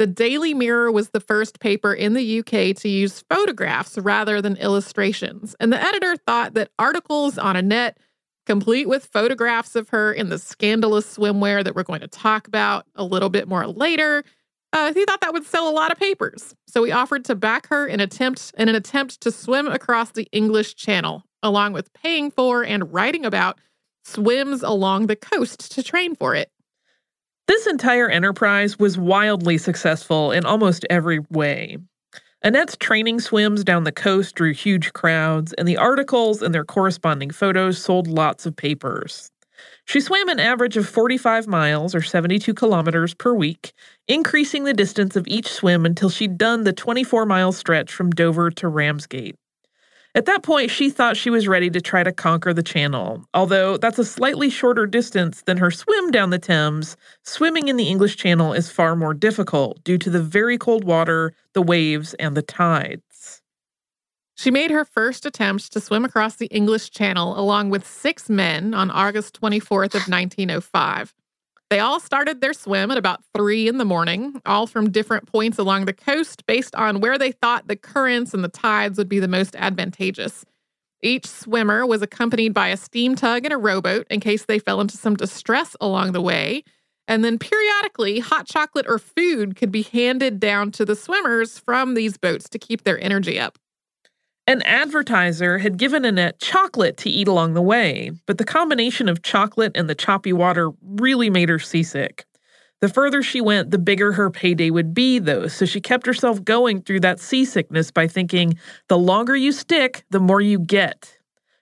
The 0.00 0.06
Daily 0.06 0.54
Mirror 0.54 0.92
was 0.92 1.10
the 1.10 1.20
first 1.20 1.60
paper 1.60 1.92
in 1.92 2.14
the 2.14 2.38
UK 2.38 2.74
to 2.76 2.88
use 2.88 3.22
photographs 3.28 3.98
rather 3.98 4.40
than 4.40 4.56
illustrations, 4.56 5.54
and 5.60 5.70
the 5.70 5.78
editor 5.78 6.16
thought 6.16 6.54
that 6.54 6.70
articles 6.78 7.36
on 7.36 7.54
Annette, 7.54 7.98
complete 8.46 8.88
with 8.88 9.10
photographs 9.12 9.76
of 9.76 9.90
her 9.90 10.10
in 10.10 10.30
the 10.30 10.38
scandalous 10.38 11.18
swimwear 11.18 11.62
that 11.62 11.74
we're 11.74 11.82
going 11.82 12.00
to 12.00 12.08
talk 12.08 12.48
about 12.48 12.86
a 12.94 13.04
little 13.04 13.28
bit 13.28 13.46
more 13.46 13.66
later, 13.66 14.24
uh, 14.72 14.94
he 14.94 15.04
thought 15.04 15.20
that 15.20 15.34
would 15.34 15.44
sell 15.44 15.68
a 15.68 15.76
lot 15.76 15.92
of 15.92 15.98
papers. 15.98 16.54
So 16.66 16.82
he 16.82 16.92
offered 16.92 17.26
to 17.26 17.34
back 17.34 17.66
her 17.66 17.86
in 17.86 18.00
attempt 18.00 18.54
in 18.56 18.70
an 18.70 18.74
attempt 18.74 19.20
to 19.20 19.30
swim 19.30 19.66
across 19.66 20.12
the 20.12 20.26
English 20.32 20.76
Channel 20.76 21.24
along 21.42 21.74
with 21.74 21.92
paying 21.92 22.30
for 22.30 22.64
and 22.64 22.90
writing 22.90 23.26
about 23.26 23.58
swims 24.06 24.62
along 24.62 25.08
the 25.08 25.16
coast 25.16 25.70
to 25.72 25.82
train 25.82 26.16
for 26.16 26.34
it. 26.34 26.50
This 27.50 27.66
entire 27.66 28.08
enterprise 28.08 28.78
was 28.78 28.96
wildly 28.96 29.58
successful 29.58 30.30
in 30.30 30.44
almost 30.44 30.86
every 30.88 31.18
way. 31.30 31.78
Annette's 32.42 32.76
training 32.76 33.18
swims 33.18 33.64
down 33.64 33.82
the 33.82 33.90
coast 33.90 34.36
drew 34.36 34.54
huge 34.54 34.92
crowds, 34.92 35.52
and 35.54 35.66
the 35.66 35.76
articles 35.76 36.42
and 36.42 36.54
their 36.54 36.64
corresponding 36.64 37.30
photos 37.30 37.76
sold 37.76 38.06
lots 38.06 38.46
of 38.46 38.54
papers. 38.54 39.32
She 39.84 40.00
swam 40.00 40.28
an 40.28 40.38
average 40.38 40.76
of 40.76 40.88
45 40.88 41.48
miles 41.48 41.92
or 41.92 42.02
72 42.02 42.54
kilometers 42.54 43.14
per 43.14 43.34
week, 43.34 43.72
increasing 44.06 44.62
the 44.62 44.72
distance 44.72 45.16
of 45.16 45.26
each 45.26 45.48
swim 45.48 45.84
until 45.84 46.08
she'd 46.08 46.38
done 46.38 46.62
the 46.62 46.72
24 46.72 47.26
mile 47.26 47.50
stretch 47.50 47.92
from 47.92 48.12
Dover 48.12 48.52
to 48.52 48.68
Ramsgate. 48.68 49.34
At 50.14 50.26
that 50.26 50.42
point, 50.42 50.72
she 50.72 50.90
thought 50.90 51.16
she 51.16 51.30
was 51.30 51.46
ready 51.46 51.70
to 51.70 51.80
try 51.80 52.02
to 52.02 52.10
conquer 52.10 52.52
the 52.52 52.64
channel. 52.64 53.24
Although 53.32 53.76
that's 53.76 53.98
a 53.98 54.04
slightly 54.04 54.50
shorter 54.50 54.84
distance 54.84 55.42
than 55.42 55.58
her 55.58 55.70
swim 55.70 56.10
down 56.10 56.30
the 56.30 56.38
Thames, 56.38 56.96
swimming 57.22 57.68
in 57.68 57.76
the 57.76 57.88
English 57.88 58.16
Channel 58.16 58.52
is 58.52 58.70
far 58.70 58.96
more 58.96 59.14
difficult 59.14 59.82
due 59.84 59.98
to 59.98 60.10
the 60.10 60.22
very 60.22 60.58
cold 60.58 60.82
water, 60.82 61.32
the 61.52 61.62
waves, 61.62 62.14
and 62.14 62.36
the 62.36 62.42
tides. 62.42 63.40
She 64.34 64.50
made 64.50 64.70
her 64.72 64.84
first 64.84 65.26
attempt 65.26 65.72
to 65.74 65.80
swim 65.80 66.04
across 66.04 66.34
the 66.34 66.46
English 66.46 66.90
Channel 66.90 67.38
along 67.38 67.70
with 67.70 67.86
six 67.86 68.28
men 68.28 68.74
on 68.74 68.90
August 68.90 69.40
24th 69.40 69.94
of 69.94 70.08
1905. 70.08 71.14
They 71.70 71.78
all 71.78 72.00
started 72.00 72.40
their 72.40 72.52
swim 72.52 72.90
at 72.90 72.98
about 72.98 73.22
three 73.32 73.68
in 73.68 73.78
the 73.78 73.84
morning, 73.84 74.42
all 74.44 74.66
from 74.66 74.90
different 74.90 75.26
points 75.30 75.56
along 75.56 75.84
the 75.84 75.92
coast 75.92 76.44
based 76.46 76.74
on 76.74 77.00
where 77.00 77.16
they 77.16 77.30
thought 77.30 77.68
the 77.68 77.76
currents 77.76 78.34
and 78.34 78.42
the 78.42 78.48
tides 78.48 78.98
would 78.98 79.08
be 79.08 79.20
the 79.20 79.28
most 79.28 79.54
advantageous. 79.54 80.44
Each 81.00 81.26
swimmer 81.26 81.86
was 81.86 82.02
accompanied 82.02 82.52
by 82.52 82.68
a 82.68 82.76
steam 82.76 83.14
tug 83.14 83.44
and 83.44 83.54
a 83.54 83.56
rowboat 83.56 84.08
in 84.10 84.18
case 84.18 84.44
they 84.44 84.58
fell 84.58 84.80
into 84.80 84.96
some 84.96 85.14
distress 85.14 85.76
along 85.80 86.10
the 86.10 86.20
way. 86.20 86.64
And 87.06 87.24
then 87.24 87.38
periodically, 87.38 88.18
hot 88.18 88.46
chocolate 88.46 88.86
or 88.88 88.98
food 88.98 89.54
could 89.54 89.70
be 89.70 89.82
handed 89.82 90.40
down 90.40 90.72
to 90.72 90.84
the 90.84 90.96
swimmers 90.96 91.58
from 91.60 91.94
these 91.94 92.16
boats 92.16 92.48
to 92.48 92.58
keep 92.58 92.82
their 92.82 93.02
energy 93.02 93.38
up. 93.38 93.58
An 94.50 94.62
advertiser 94.62 95.58
had 95.58 95.76
given 95.76 96.04
Annette 96.04 96.40
chocolate 96.40 96.96
to 96.96 97.08
eat 97.08 97.28
along 97.28 97.54
the 97.54 97.62
way, 97.62 98.10
but 98.26 98.36
the 98.36 98.44
combination 98.44 99.08
of 99.08 99.22
chocolate 99.22 99.70
and 99.76 99.88
the 99.88 99.94
choppy 99.94 100.32
water 100.32 100.72
really 100.82 101.30
made 101.30 101.48
her 101.48 101.60
seasick. 101.60 102.24
The 102.80 102.88
further 102.88 103.22
she 103.22 103.40
went, 103.40 103.70
the 103.70 103.78
bigger 103.78 104.10
her 104.10 104.28
payday 104.28 104.70
would 104.70 104.92
be, 104.92 105.20
though, 105.20 105.46
so 105.46 105.66
she 105.66 105.80
kept 105.80 106.04
herself 106.04 106.42
going 106.42 106.82
through 106.82 106.98
that 106.98 107.20
seasickness 107.20 107.92
by 107.92 108.08
thinking, 108.08 108.58
the 108.88 108.98
longer 108.98 109.36
you 109.36 109.52
stick, 109.52 110.02
the 110.10 110.18
more 110.18 110.40
you 110.40 110.58
get. 110.58 111.16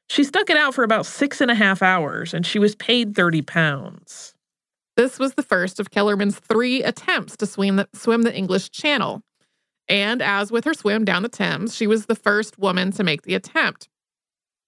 She 0.09 0.25
stuck 0.25 0.49
it 0.49 0.57
out 0.57 0.73
for 0.73 0.83
about 0.83 1.05
six 1.05 1.43
and 1.43 1.51
a 1.51 1.55
half 1.55 1.83
hours, 1.83 2.33
and 2.33 2.47
she 2.47 2.59
was 2.59 2.75
paid 2.75 3.15
30 3.15 3.43
pounds. 3.43 4.33
This 4.97 5.19
was 5.19 5.35
the 5.35 5.43
first 5.43 5.79
of 5.79 5.91
Kellerman's 5.91 6.39
three 6.39 6.83
attempts 6.83 7.37
to 7.37 7.47
swim 7.47 7.77
the, 7.77 7.87
swim 7.93 8.23
the 8.23 8.35
English 8.35 8.71
Channel. 8.71 9.23
And 9.89 10.21
as 10.21 10.53
with 10.53 10.65
her 10.65 10.75
swim 10.75 11.05
down 11.05 11.23
the 11.23 11.29
Thames, 11.29 11.75
she 11.75 11.87
was 11.87 12.07
the 12.07 12.15
first 12.15 12.59
woman 12.59 12.93
to 12.93 13.05
make 13.05 13.23
the 13.23 13.35
attempt. 13.35 13.89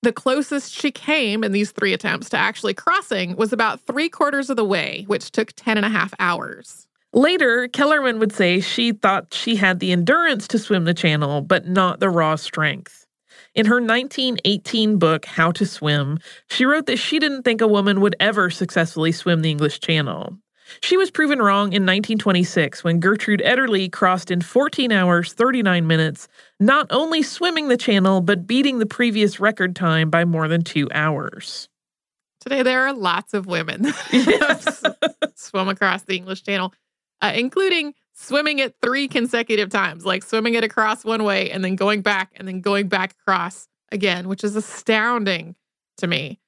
The 0.02 0.12
closest 0.12 0.72
she 0.72 0.90
came 0.90 1.44
in 1.44 1.52
these 1.52 1.72
three 1.72 1.92
attempts 1.92 2.30
to 2.30 2.38
actually 2.38 2.72
crossing 2.72 3.36
was 3.36 3.52
about 3.52 3.82
three 3.82 4.08
quarters 4.08 4.48
of 4.48 4.56
the 4.56 4.64
way, 4.64 5.04
which 5.08 5.30
took 5.30 5.52
10 5.56 5.76
and 5.76 5.84
a 5.84 5.90
half 5.90 6.14
hours. 6.18 6.86
Later, 7.12 7.68
Kellerman 7.68 8.18
would 8.18 8.32
say 8.32 8.60
she 8.60 8.92
thought 8.92 9.34
she 9.34 9.56
had 9.56 9.78
the 9.78 9.92
endurance 9.92 10.48
to 10.48 10.58
swim 10.58 10.84
the 10.84 10.94
channel, 10.94 11.42
but 11.42 11.66
not 11.66 12.00
the 12.00 12.08
raw 12.08 12.36
strength. 12.36 13.06
In 13.54 13.66
her 13.66 13.80
1918 13.80 14.98
book, 14.98 15.26
How 15.26 15.50
to 15.52 15.66
Swim, 15.66 16.18
she 16.48 16.64
wrote 16.64 16.86
that 16.86 16.98
she 16.98 17.18
didn't 17.18 17.42
think 17.42 17.60
a 17.60 17.66
woman 17.66 18.00
would 18.00 18.14
ever 18.20 18.48
successfully 18.48 19.12
swim 19.12 19.42
the 19.42 19.50
English 19.50 19.80
Channel. 19.80 20.38
She 20.82 20.96
was 20.96 21.10
proven 21.10 21.40
wrong 21.40 21.72
in 21.72 21.84
1926 21.84 22.84
when 22.84 23.00
Gertrude 23.00 23.42
Ederle 23.44 23.90
crossed 23.90 24.30
in 24.30 24.40
14 24.40 24.92
hours, 24.92 25.32
39 25.32 25.86
minutes, 25.86 26.28
not 26.58 26.86
only 26.90 27.22
swimming 27.22 27.68
the 27.68 27.76
channel, 27.76 28.20
but 28.20 28.46
beating 28.46 28.78
the 28.78 28.86
previous 28.86 29.40
record 29.40 29.74
time 29.74 30.10
by 30.10 30.24
more 30.24 30.48
than 30.48 30.62
two 30.62 30.88
hours. 30.92 31.68
Today, 32.40 32.62
there 32.62 32.86
are 32.86 32.92
lots 32.92 33.34
of 33.34 33.46
women 33.46 33.82
that 33.82 35.32
swim 35.34 35.68
across 35.68 36.02
the 36.02 36.16
English 36.16 36.42
Channel, 36.42 36.72
uh, 37.20 37.32
including 37.34 37.94
swimming 38.14 38.58
it 38.58 38.74
three 38.82 39.08
consecutive 39.08 39.68
times, 39.70 40.06
like 40.06 40.22
swimming 40.22 40.54
it 40.54 40.64
across 40.64 41.04
one 41.04 41.24
way 41.24 41.50
and 41.50 41.64
then 41.64 41.76
going 41.76 42.00
back 42.00 42.32
and 42.36 42.48
then 42.48 42.60
going 42.60 42.88
back 42.88 43.14
across 43.20 43.68
again, 43.92 44.28
which 44.28 44.44
is 44.44 44.56
astounding 44.56 45.54
to 45.98 46.06
me. 46.06 46.38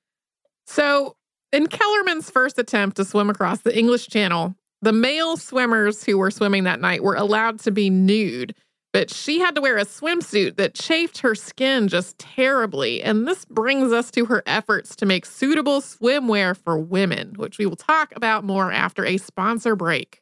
So, 0.66 1.16
in 1.52 1.66
Kellerman's 1.66 2.30
first 2.30 2.58
attempt 2.58 2.96
to 2.96 3.04
swim 3.04 3.30
across 3.30 3.60
the 3.60 3.76
English 3.76 4.08
Channel, 4.08 4.54
the 4.80 4.92
male 4.92 5.36
swimmers 5.36 6.02
who 6.02 6.18
were 6.18 6.30
swimming 6.30 6.64
that 6.64 6.80
night 6.80 7.02
were 7.02 7.14
allowed 7.14 7.60
to 7.60 7.70
be 7.70 7.88
nude, 7.90 8.54
but 8.92 9.10
she 9.10 9.38
had 9.38 9.54
to 9.54 9.60
wear 9.60 9.78
a 9.78 9.84
swimsuit 9.84 10.56
that 10.56 10.74
chafed 10.74 11.18
her 11.18 11.34
skin 11.34 11.88
just 11.88 12.18
terribly. 12.18 13.02
And 13.02 13.26
this 13.26 13.44
brings 13.44 13.92
us 13.92 14.10
to 14.12 14.26
her 14.26 14.42
efforts 14.44 14.96
to 14.96 15.06
make 15.06 15.24
suitable 15.24 15.80
swimwear 15.80 16.56
for 16.56 16.78
women, 16.78 17.34
which 17.36 17.58
we 17.58 17.66
will 17.66 17.76
talk 17.76 18.12
about 18.16 18.44
more 18.44 18.72
after 18.72 19.04
a 19.04 19.16
sponsor 19.18 19.76
break. 19.76 20.20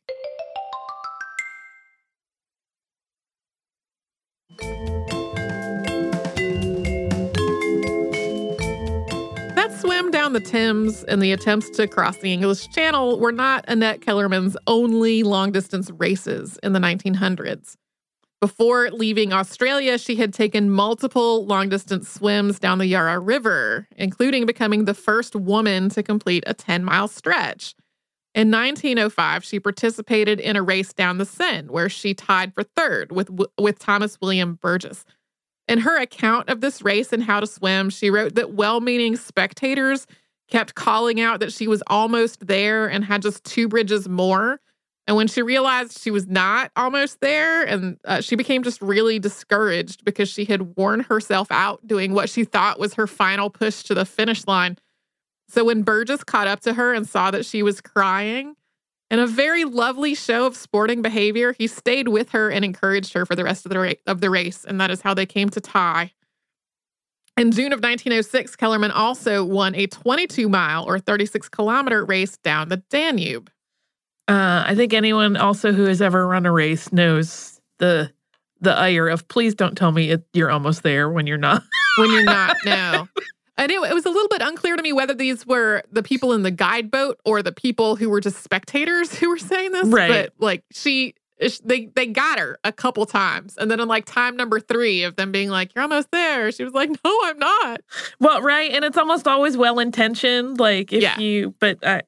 Down 10.30 10.40
the 10.40 10.49
Thames 10.49 11.02
and 11.04 11.20
the 11.20 11.32
attempts 11.32 11.70
to 11.70 11.88
cross 11.88 12.18
the 12.18 12.32
English 12.32 12.68
Channel 12.68 13.18
were 13.18 13.32
not 13.32 13.64
Annette 13.66 14.00
Kellerman's 14.00 14.56
only 14.68 15.25
long 15.25 15.50
distance 15.50 15.90
races 15.90 16.56
in 16.62 16.72
the 16.72 16.78
1900s. 16.78 17.75
Before 18.40 18.90
leaving 18.92 19.32
Australia, 19.32 19.99
she 19.99 20.14
had 20.14 20.32
taken 20.32 20.70
multiple 20.70 21.44
long 21.46 21.68
distance 21.68 22.08
swims 22.08 22.60
down 22.60 22.78
the 22.78 22.87
Yarra 22.87 23.18
River, 23.18 23.88
including 23.96 24.46
becoming 24.46 24.84
the 24.84 24.94
first 24.94 25.34
woman 25.34 25.88
to 25.88 26.02
complete 26.02 26.44
a 26.46 26.54
10 26.54 26.84
mile 26.84 27.08
stretch. 27.08 27.75
In 28.32 28.52
1905, 28.52 29.42
she 29.42 29.58
participated 29.58 30.38
in 30.38 30.54
a 30.54 30.62
race 30.62 30.92
down 30.92 31.18
the 31.18 31.25
Seine 31.25 31.66
where 31.66 31.88
she 31.88 32.14
tied 32.14 32.54
for 32.54 32.62
third 32.62 33.10
with, 33.10 33.30
with 33.58 33.80
Thomas 33.80 34.16
William 34.20 34.60
Burgess. 34.62 35.04
In 35.66 35.78
her 35.78 36.00
account 36.00 36.49
of 36.49 36.60
this 36.60 36.82
race 36.82 37.12
and 37.12 37.22
how 37.22 37.38
to 37.40 37.46
swim, 37.46 37.90
she 37.90 38.10
wrote 38.10 38.34
that 38.34 38.54
well 38.54 38.80
meaning 38.80 39.16
spectators 39.16 40.06
kept 40.50 40.75
calling 40.75 41.21
out 41.21 41.40
that 41.40 41.52
she 41.52 41.69
was 41.69 41.83
almost 41.87 42.47
there 42.47 42.88
and 42.88 43.04
had 43.04 43.23
just 43.23 43.45
two 43.45 43.69
bridges 43.69 44.09
more. 44.09 44.61
And 45.07 45.16
when 45.16 45.26
she 45.26 45.42
realized 45.42 45.99
she 45.99 46.11
was 46.11 46.28
not 46.28 46.71
almost 46.76 47.21
there, 47.21 47.62
and 47.62 47.99
uh, 48.04 48.21
she 48.21 48.37
became 48.37 48.62
just 48.62 48.80
really 48.80 49.19
discouraged 49.19 50.04
because 50.04 50.28
she 50.28 50.45
had 50.45 50.76
worn 50.76 51.00
herself 51.00 51.49
out 51.50 51.85
doing 51.87 52.12
what 52.12 52.28
she 52.28 52.45
thought 52.45 52.78
was 52.78 52.95
her 52.95 53.07
final 53.07 53.50
push 53.50 53.83
to 53.85 53.95
the 53.95 54.04
finish 54.04 54.47
line. 54.47 54.76
So 55.49 55.64
when 55.64 55.83
Burgess 55.83 56.23
caught 56.23 56.47
up 56.47 56.61
to 56.61 56.75
her 56.75 56.95
and 56.95 57.09
saw 57.09 57.30
that 57.33 57.45
she 57.45 57.62
was 57.62 57.80
crying, 57.80 58.54
in 59.11 59.19
a 59.19 59.26
very 59.26 59.64
lovely 59.64 60.14
show 60.14 60.47
of 60.47 60.57
sporting 60.57 61.02
behavior, 61.02 61.52
he 61.59 61.66
stayed 61.66 62.07
with 62.07 62.30
her 62.30 62.49
and 62.49 62.64
encouraged 62.64 63.12
her 63.14 63.26
for 63.26 63.35
the 63.35 63.42
rest 63.42 63.66
of 63.66 63.71
the, 63.71 63.80
ra- 63.80 63.92
of 64.07 64.21
the 64.21 64.30
race, 64.30 64.64
and 64.64 64.80
that 64.80 64.92
is 64.92 65.00
how 65.00 65.12
they 65.12 65.26
came 65.26 65.49
to 65.49 65.61
tie. 65.61 66.12
In 67.40 67.52
June 67.52 67.73
of 67.73 67.78
1906, 67.78 68.54
Kellerman 68.56 68.90
also 68.90 69.42
won 69.42 69.75
a 69.75 69.87
22 69.87 70.47
mile 70.47 70.85
or 70.85 70.99
36 70.99 71.49
kilometer 71.49 72.04
race 72.04 72.37
down 72.37 72.68
the 72.68 72.76
Danube. 72.90 73.50
Uh, 74.28 74.64
I 74.66 74.75
think 74.75 74.92
anyone 74.92 75.38
also 75.38 75.73
who 75.73 75.85
has 75.85 76.02
ever 76.02 76.28
run 76.28 76.44
a 76.44 76.52
race 76.52 76.92
knows 76.92 77.59
the 77.78 78.12
the 78.61 78.76
ire 78.76 79.09
of 79.09 79.26
please 79.28 79.54
don't 79.54 79.75
tell 79.75 79.90
me 79.90 80.11
it, 80.11 80.26
you're 80.35 80.50
almost 80.50 80.82
there 80.82 81.09
when 81.09 81.26
you're 81.26 81.38
not. 81.38 81.62
when 81.97 82.11
you're 82.11 82.25
not, 82.25 82.59
no. 82.66 83.09
And 83.56 83.73
it, 83.73 83.76
it 83.76 83.94
was 83.94 84.04
a 84.04 84.11
little 84.11 84.28
bit 84.28 84.42
unclear 84.42 84.76
to 84.76 84.82
me 84.82 84.92
whether 84.92 85.14
these 85.14 85.47
were 85.47 85.82
the 85.90 86.02
people 86.02 86.35
in 86.35 86.42
the 86.42 86.50
guide 86.50 86.90
boat 86.90 87.18
or 87.25 87.42
the 87.42 87.52
people 87.52 87.97
who 87.97 88.11
were 88.11 88.20
just 88.20 88.42
spectators 88.42 89.18
who 89.18 89.30
were 89.30 89.38
saying 89.38 89.73
this. 89.73 89.88
Right. 89.88 90.09
But 90.09 90.32
like 90.38 90.64
she, 90.73 91.14
they 91.64 91.87
they 91.94 92.06
got 92.06 92.38
her 92.38 92.59
a 92.64 92.73
couple 92.73 93.06
times, 93.06 93.56
and 93.56 93.70
then 93.70 93.80
in 93.80 93.88
like 93.88 94.04
time 94.04 94.37
number 94.37 94.61
three 94.61 95.02
of 95.04 95.16
them 95.16 95.32
being 95.32 95.49
like, 95.49 95.75
"You're 95.75 95.82
almost 95.82 96.11
there," 96.11 96.52
she 96.52 96.64
was 96.64 96.75
like, 96.75 96.90
"No, 97.04 97.18
I'm 97.25 97.38
not." 97.38 97.80
Well, 98.20 98.42
right, 98.42 98.70
and 98.73 98.85
it's 98.85 98.99
almost 98.99 99.26
always 99.26 99.56
well 99.56 99.78
intentioned. 99.78 100.61
Like 100.61 100.92
if 100.92 101.02
Yeah. 101.02 101.18
you, 101.18 101.54
but 101.59 101.78
uh, 101.82 102.02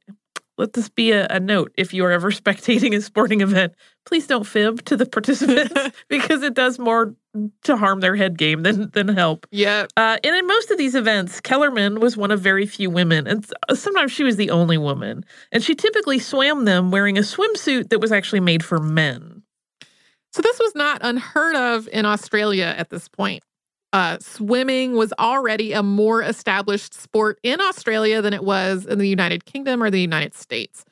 let 0.59 0.75
this 0.75 0.89
be 0.89 1.13
a, 1.13 1.27
a 1.29 1.41
note: 1.41 1.73
if 1.77 1.95
you 1.95 2.05
are 2.05 2.11
ever 2.11 2.31
spectating 2.43 2.95
a 2.97 3.01
sporting 3.01 3.41
event, 3.41 3.75
please 4.05 4.27
don't 4.27 4.47
fib 4.47 4.85
to 4.87 4.97
the 4.97 5.07
participants 5.07 5.97
because 6.09 6.43
it 6.43 6.55
does 6.55 6.79
more 6.79 7.15
to 7.63 7.77
harm 7.77 8.01
their 8.01 8.17
head 8.17 8.37
game 8.37 8.63
than 8.63 8.91
than 8.91 9.09
help. 9.09 9.47
yeah 9.51 9.87
Uh, 9.97 10.19
and 10.23 10.37
in 10.37 10.47
most 10.47 10.71
of 10.71 10.79
these 10.79 10.95
events, 10.95 11.41
Kellerman 11.41 12.01
was 12.01 12.17
one 12.17 12.31
of 12.31 12.41
very 12.41 12.67
few 12.67 12.91
women, 12.91 13.27
and 13.27 13.47
sometimes 13.75 14.13
she 14.13 14.25
was 14.25 14.37
the 14.37 14.51
only 14.51 14.79
woman. 14.79 15.25
And 15.51 15.63
she 15.63 15.75
typically 15.75 16.19
swam 16.19 16.65
them 16.65 16.91
wearing 16.91 17.19
a 17.19 17.23
swimsuit 17.23 17.89
that 17.91 18.01
was 18.01 18.13
actually 18.13 18.41
made 18.41 18.65
for 18.65 18.79
men. 18.79 19.43
So 20.33 20.41
this 20.41 20.59
was 20.59 20.75
not 20.75 21.01
unheard 21.03 21.57
of 21.57 21.89
in 21.89 22.07
Australia 22.07 22.75
at 22.77 22.89
this 22.89 23.09
point. 23.09 23.43
Uh, 23.93 24.19
swimming 24.21 24.95
was 24.95 25.13
already 25.19 25.73
a 25.73 25.83
more 25.83 26.23
established 26.23 26.95
sport 26.95 27.39
in 27.43 27.61
Australia 27.61 28.23
than 28.23 28.33
it 28.33 28.45
was 28.45 28.87
in 28.87 28.99
the 28.99 29.09
United 29.09 29.45
Kingdom 29.45 29.83
or 29.83 29.91
the 29.91 30.01
United 30.01 30.35
States. 30.35 30.85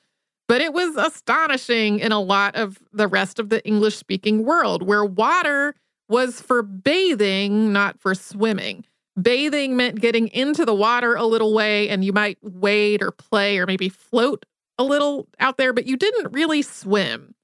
But 0.48 0.60
it 0.60 0.72
was 0.72 0.96
astonishing 0.96 2.00
in 2.00 2.12
a 2.12 2.20
lot 2.20 2.56
of 2.56 2.78
the 2.92 3.08
rest 3.08 3.38
of 3.38 3.48
the 3.48 3.64
English 3.66 3.96
speaking 3.96 4.44
world 4.44 4.82
where 4.82 5.04
water 5.04 5.74
was 6.08 6.40
for 6.40 6.62
bathing, 6.62 7.72
not 7.72 8.00
for 8.00 8.14
swimming. 8.14 8.84
Bathing 9.20 9.76
meant 9.76 10.00
getting 10.00 10.28
into 10.28 10.64
the 10.64 10.74
water 10.74 11.14
a 11.14 11.24
little 11.24 11.54
way 11.54 11.88
and 11.88 12.04
you 12.04 12.12
might 12.12 12.38
wade 12.42 13.00
or 13.00 13.12
play 13.12 13.58
or 13.58 13.66
maybe 13.66 13.88
float 13.88 14.44
a 14.76 14.84
little 14.84 15.28
out 15.38 15.56
there, 15.56 15.72
but 15.72 15.86
you 15.86 15.96
didn't 15.96 16.32
really 16.32 16.62
swim. 16.62 17.34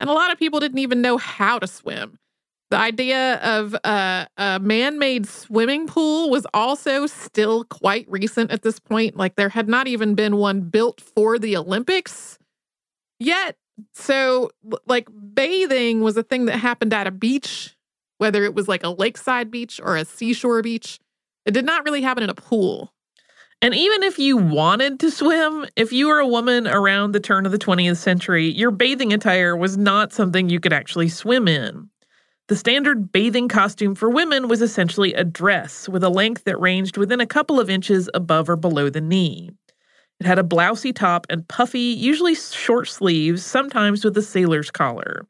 And 0.00 0.08
a 0.08 0.12
lot 0.12 0.32
of 0.32 0.38
people 0.38 0.58
didn't 0.58 0.78
even 0.78 1.02
know 1.02 1.18
how 1.18 1.58
to 1.58 1.66
swim. 1.66 2.18
The 2.70 2.78
idea 2.78 3.36
of 3.36 3.74
a, 3.84 4.26
a 4.36 4.58
man 4.58 4.98
made 4.98 5.26
swimming 5.26 5.86
pool 5.86 6.30
was 6.30 6.46
also 6.52 7.06
still 7.06 7.64
quite 7.64 8.06
recent 8.08 8.50
at 8.50 8.62
this 8.62 8.80
point. 8.80 9.16
Like 9.16 9.36
there 9.36 9.50
had 9.50 9.68
not 9.68 9.86
even 9.86 10.14
been 10.14 10.38
one 10.38 10.62
built 10.62 11.00
for 11.00 11.38
the 11.38 11.56
Olympics 11.56 12.38
yet. 13.20 13.56
So, 13.92 14.50
like, 14.86 15.08
bathing 15.34 16.00
was 16.00 16.16
a 16.16 16.22
thing 16.22 16.44
that 16.44 16.58
happened 16.58 16.94
at 16.94 17.08
a 17.08 17.10
beach, 17.10 17.76
whether 18.18 18.44
it 18.44 18.54
was 18.54 18.68
like 18.68 18.84
a 18.84 18.88
lakeside 18.88 19.50
beach 19.50 19.80
or 19.82 19.96
a 19.96 20.04
seashore 20.04 20.62
beach. 20.62 21.00
It 21.44 21.52
did 21.52 21.64
not 21.64 21.84
really 21.84 22.02
happen 22.02 22.22
in 22.22 22.30
a 22.30 22.34
pool. 22.34 22.92
And 23.60 23.74
even 23.74 24.02
if 24.02 24.18
you 24.18 24.36
wanted 24.36 25.00
to 25.00 25.10
swim, 25.10 25.66
if 25.74 25.92
you 25.92 26.08
were 26.08 26.18
a 26.18 26.26
woman 26.26 26.68
around 26.68 27.12
the 27.12 27.20
turn 27.20 27.46
of 27.46 27.52
the 27.52 27.58
20th 27.58 27.96
century, 27.96 28.46
your 28.46 28.70
bathing 28.70 29.12
attire 29.12 29.56
was 29.56 29.76
not 29.76 30.12
something 30.12 30.48
you 30.48 30.60
could 30.60 30.72
actually 30.72 31.08
swim 31.08 31.48
in. 31.48 31.88
The 32.48 32.56
standard 32.56 33.10
bathing 33.10 33.48
costume 33.48 33.94
for 33.94 34.10
women 34.10 34.48
was 34.48 34.60
essentially 34.60 35.14
a 35.14 35.24
dress 35.24 35.88
with 35.88 36.04
a 36.04 36.10
length 36.10 36.44
that 36.44 36.60
ranged 36.60 36.98
within 36.98 37.18
a 37.20 37.26
couple 37.26 37.58
of 37.58 37.70
inches 37.70 38.10
above 38.12 38.50
or 38.50 38.56
below 38.56 38.90
the 38.90 39.00
knee. 39.00 39.50
It 40.20 40.26
had 40.26 40.38
a 40.38 40.44
blousy 40.44 40.92
top 40.92 41.26
and 41.30 41.48
puffy, 41.48 41.78
usually 41.78 42.34
short 42.34 42.88
sleeves, 42.88 43.46
sometimes 43.46 44.04
with 44.04 44.16
a 44.18 44.22
sailor's 44.22 44.70
collar. 44.70 45.26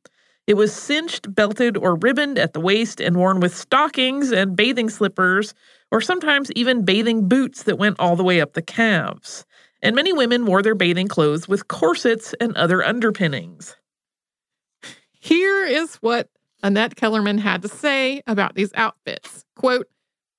It 0.49 0.55
was 0.55 0.75
cinched, 0.75 1.33
belted, 1.33 1.77
or 1.77 1.95
ribboned 1.95 2.37
at 2.37 2.53
the 2.53 2.61
waist 2.61 3.01
and 3.01 3.17
worn 3.17 3.39
with 3.39 3.57
stockings 3.57 4.33
and 4.33 4.57
bathing 4.57 4.91
slippers, 4.91 5.55
or 5.93 6.01
sometimes 6.01 6.51
even 6.53 6.85
bathing 6.85 7.29
boots 7.29 7.63
that 7.63 7.79
went 7.79 8.01
all 8.01 8.17
the 8.17 8.25
way 8.25 8.41
up 8.41 8.55
the 8.55 8.61
calves. 8.61 9.47
And 9.83 9.95
many 9.95 10.13
women 10.13 10.47
wore 10.47 10.63
their 10.63 10.75
bathing 10.75 11.09
clothes 11.09 11.47
with 11.47 11.69
corsets 11.69 12.35
and 12.41 12.57
other 12.57 12.85
underpinnings. 12.85 13.77
Here 15.13 15.65
is 15.65 15.95
what 15.97 16.29
Annette 16.65 16.97
Kellerman 16.97 17.37
had 17.39 17.61
to 17.63 17.69
say 17.69 18.23
about 18.27 18.55
these 18.55 18.73
outfits. 18.75 19.45
Quote, 19.55 19.87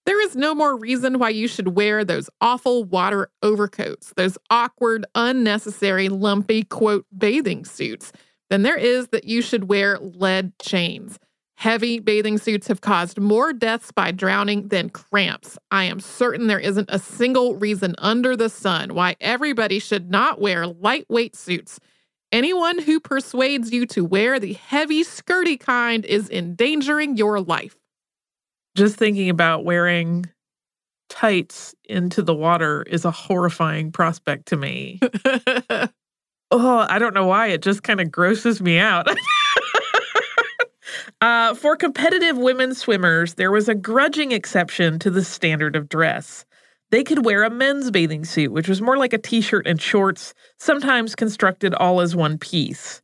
there 0.08 0.20
is 0.22 0.36
no 0.36 0.56
more 0.56 0.76
reason 0.76 1.20
why 1.20 1.30
you 1.30 1.48
should 1.48 1.76
wear 1.76 2.04
those 2.04 2.32
awful 2.42 2.84
water 2.84 3.30
overcoats, 3.44 4.12
those 4.18 4.38
awkward, 4.50 5.06
unnecessary, 5.14 6.10
lumpy, 6.10 6.64
quote, 6.64 7.06
bathing 7.16 7.64
suits, 7.64 8.12
than 8.50 8.64
there 8.64 8.78
is 8.78 9.10
that 9.10 9.26
you 9.26 9.44
should 9.44 9.70
wear 9.70 10.00
lead 10.00 10.54
chains. 10.60 11.20
Heavy 11.58 12.00
bathing 12.00 12.40
suits 12.40 12.68
have 12.68 12.82
caused 12.82 13.20
more 13.20 13.54
deaths 13.54 13.92
by 13.92 14.12
drowning 14.12 14.68
than 14.70 14.90
cramps. 14.90 15.58
I 15.72 15.86
am 15.86 16.00
certain 16.00 16.48
there 16.48 16.60
isn't 16.60 16.90
a 16.92 17.00
single 17.00 17.56
reason 17.56 17.96
under 18.00 18.36
the 18.36 18.50
sun 18.50 18.96
why 18.96 19.16
everybody 19.22 19.78
should 19.80 20.10
not 20.10 20.42
wear 20.42 20.68
lightweight 20.68 21.36
suits. 21.36 21.80
Anyone 22.36 22.80
who 22.80 23.00
persuades 23.00 23.72
you 23.72 23.86
to 23.86 24.04
wear 24.04 24.42
the 24.42 24.52
heavy, 24.52 25.06
skirty 25.06 25.58
kind 25.58 26.04
is 26.04 26.30
endangering 26.30 27.16
your 27.16 27.40
life. 27.40 27.78
Just 28.76 28.98
thinking 28.98 29.30
about 29.30 29.64
wearing 29.64 30.26
tights 31.08 31.74
into 31.86 32.22
the 32.22 32.34
water 32.34 32.84
is 32.84 33.06
a 33.06 33.12
horrifying 33.12 33.90
prospect 33.94 34.48
to 34.48 34.58
me. 34.58 35.00
Oh, 36.52 36.86
I 36.88 37.00
don't 37.00 37.16
know 37.16 37.26
why. 37.26 37.48
It 37.48 37.64
just 37.64 37.82
kind 37.82 38.00
of 38.00 38.12
grosses 38.12 38.62
me 38.62 38.78
out. 38.78 39.08
uh, 41.22 41.56
for 41.56 41.76
competitive 41.76 42.38
women 42.38 42.76
swimmers, 42.76 43.34
there 43.34 43.52
was 43.52 43.68
a 43.68 43.74
grudging 43.74 44.32
exception 44.32 45.00
to 45.00 45.10
the 45.10 45.24
standard 45.24 45.76
of 45.76 45.90
dress. 45.90 46.46
They 46.92 47.04
could 47.04 47.26
wear 47.26 47.44
a 47.44 47.50
men's 47.50 47.92
bathing 47.92 48.26
suit, 48.26 48.52
which 48.52 48.70
was 48.70 48.82
more 48.82 48.98
like 48.98 49.14
a 49.14 49.18
t 49.18 49.42
shirt 49.42 49.68
and 49.68 49.82
shorts, 49.82 50.34
sometimes 50.60 51.16
constructed 51.16 51.74
all 51.74 52.02
as 52.02 52.16
one 52.16 52.38
piece. 52.38 53.02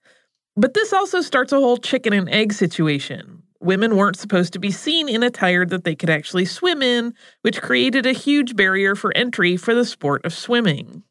But 0.56 0.74
this 0.74 0.94
also 0.94 1.22
starts 1.22 1.52
a 1.52 1.60
whole 1.60 1.78
chicken 1.78 2.14
and 2.14 2.30
egg 2.30 2.54
situation. 2.54 3.44
Women 3.60 3.96
weren't 3.96 4.18
supposed 4.18 4.54
to 4.54 4.60
be 4.60 4.72
seen 4.72 5.08
in 5.08 5.24
attire 5.24 5.66
that 5.66 5.84
they 5.84 5.96
could 5.96 6.10
actually 6.10 6.46
swim 6.46 6.82
in, 6.82 7.14
which 7.42 7.62
created 7.62 8.06
a 8.06 8.14
huge 8.14 8.56
barrier 8.56 8.96
for 8.96 9.16
entry 9.16 9.56
for 9.56 9.74
the 9.74 9.86
sport 9.86 10.26
of 10.26 10.34
swimming. 10.34 11.04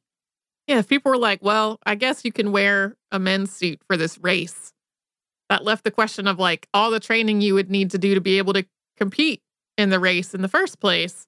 Yeah, 0.67 0.79
if 0.79 0.89
people 0.89 1.11
were 1.11 1.19
like, 1.19 1.43
well, 1.43 1.79
I 1.87 1.95
guess 1.95 2.25
you 2.25 2.33
can 2.33 2.53
wear 2.53 2.97
a 3.11 3.19
men's 3.19 3.53
suit 3.53 3.81
for 3.87 3.97
this 3.97 4.19
race, 4.19 4.73
that 5.49 5.65
left 5.65 5.85
the 5.85 5.91
question 5.91 6.27
of 6.27 6.39
like 6.39 6.69
all 6.73 6.91
the 6.91 7.00
training 7.00 7.41
you 7.41 7.55
would 7.55 7.71
need 7.71 7.91
to 7.91 7.99
do 7.99 8.15
to 8.15 8.21
be 8.21 8.39
able 8.39 8.53
to 8.53 8.65
compete 8.97 9.43
in 9.77 9.91
the 9.91 10.00
race 10.00 10.35
in 10.35 10.43
the 10.43 10.49
first 10.49 10.81
place 10.81 11.27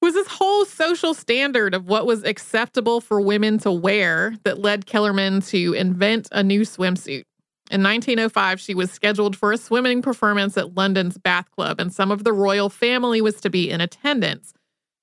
was 0.00 0.14
this 0.14 0.28
whole 0.28 0.64
social 0.64 1.14
standard 1.14 1.74
of 1.74 1.86
what 1.86 2.06
was 2.06 2.24
acceptable 2.24 3.00
for 3.00 3.20
women 3.20 3.58
to 3.58 3.72
wear 3.72 4.34
that 4.44 4.60
led 4.60 4.86
Kellerman 4.86 5.40
to 5.42 5.74
invent 5.74 6.28
a 6.32 6.42
new 6.42 6.60
swimsuit. 6.60 7.24
In 7.70 7.82
1905, 7.82 8.60
she 8.60 8.74
was 8.74 8.90
scheduled 8.90 9.36
for 9.36 9.52
a 9.52 9.58
swimming 9.58 10.00
performance 10.00 10.56
at 10.56 10.74
London's 10.74 11.18
Bath 11.18 11.50
Club, 11.50 11.80
and 11.80 11.92
some 11.92 12.10
of 12.10 12.24
the 12.24 12.32
royal 12.32 12.70
family 12.70 13.20
was 13.20 13.40
to 13.42 13.50
be 13.50 13.68
in 13.68 13.80
attendance. 13.80 14.54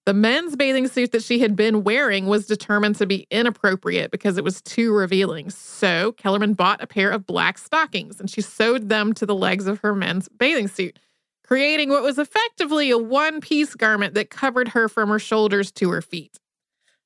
The 0.05 0.13
men's 0.13 0.55
bathing 0.55 0.87
suit 0.87 1.11
that 1.11 1.23
she 1.23 1.39
had 1.39 1.55
been 1.55 1.83
wearing 1.83 2.27
was 2.27 2.45
determined 2.45 2.95
to 2.97 3.07
be 3.07 3.25
inappropriate 3.31 4.11
because 4.11 4.37
it 4.37 4.43
was 4.43 4.61
too 4.61 4.93
revealing. 4.93 5.49
So 5.49 6.11
Kellerman 6.13 6.53
bought 6.53 6.81
a 6.81 6.87
pair 6.87 7.09
of 7.09 7.25
black 7.25 7.57
stockings 7.57 8.19
and 8.19 8.29
she 8.29 8.41
sewed 8.41 8.89
them 8.89 9.13
to 9.13 9.25
the 9.25 9.33
legs 9.33 9.65
of 9.65 9.79
her 9.79 9.95
men's 9.95 10.29
bathing 10.29 10.67
suit 10.67 10.99
creating 11.45 11.89
what 11.89 12.03
was 12.03 12.17
effectively 12.17 12.89
a 12.89 12.97
one 12.97 13.39
piece 13.39 13.75
garment 13.75 14.15
that 14.15 14.29
covered 14.29 14.69
her 14.69 14.89
from 14.89 15.09
her 15.09 15.19
shoulders 15.19 15.71
to 15.71 15.91
her 15.91 16.01
feet. 16.01 16.39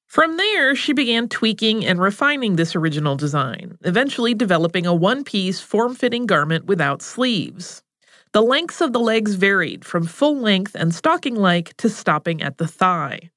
From 0.08 0.38
there, 0.38 0.76
she 0.76 0.94
began 0.94 1.30
tweaking 1.30 1.86
and 1.86 2.02
refining 2.02 2.56
this 2.56 2.76
original 2.76 3.16
design, 3.16 3.78
eventually 3.84 4.34
developing 4.34 4.86
a 4.88 4.94
one 4.94 5.24
piece, 5.24 5.60
form 5.60 5.94
fitting 5.94 6.26
garment 6.26 6.66
without 6.66 7.02
sleeves. 7.02 7.84
The 8.32 8.42
lengths 8.42 8.82
of 8.82 8.94
the 8.94 9.00
legs 9.00 9.36
varied 9.36 9.84
from 9.84 10.06
full 10.06 10.38
length 10.38 10.76
and 10.76 10.96
stocking 10.96 11.36
like 11.36 11.76
to 11.78 11.90
stopping 11.90 12.42
at 12.42 12.58
the 12.58 12.68
thigh. 12.68 13.32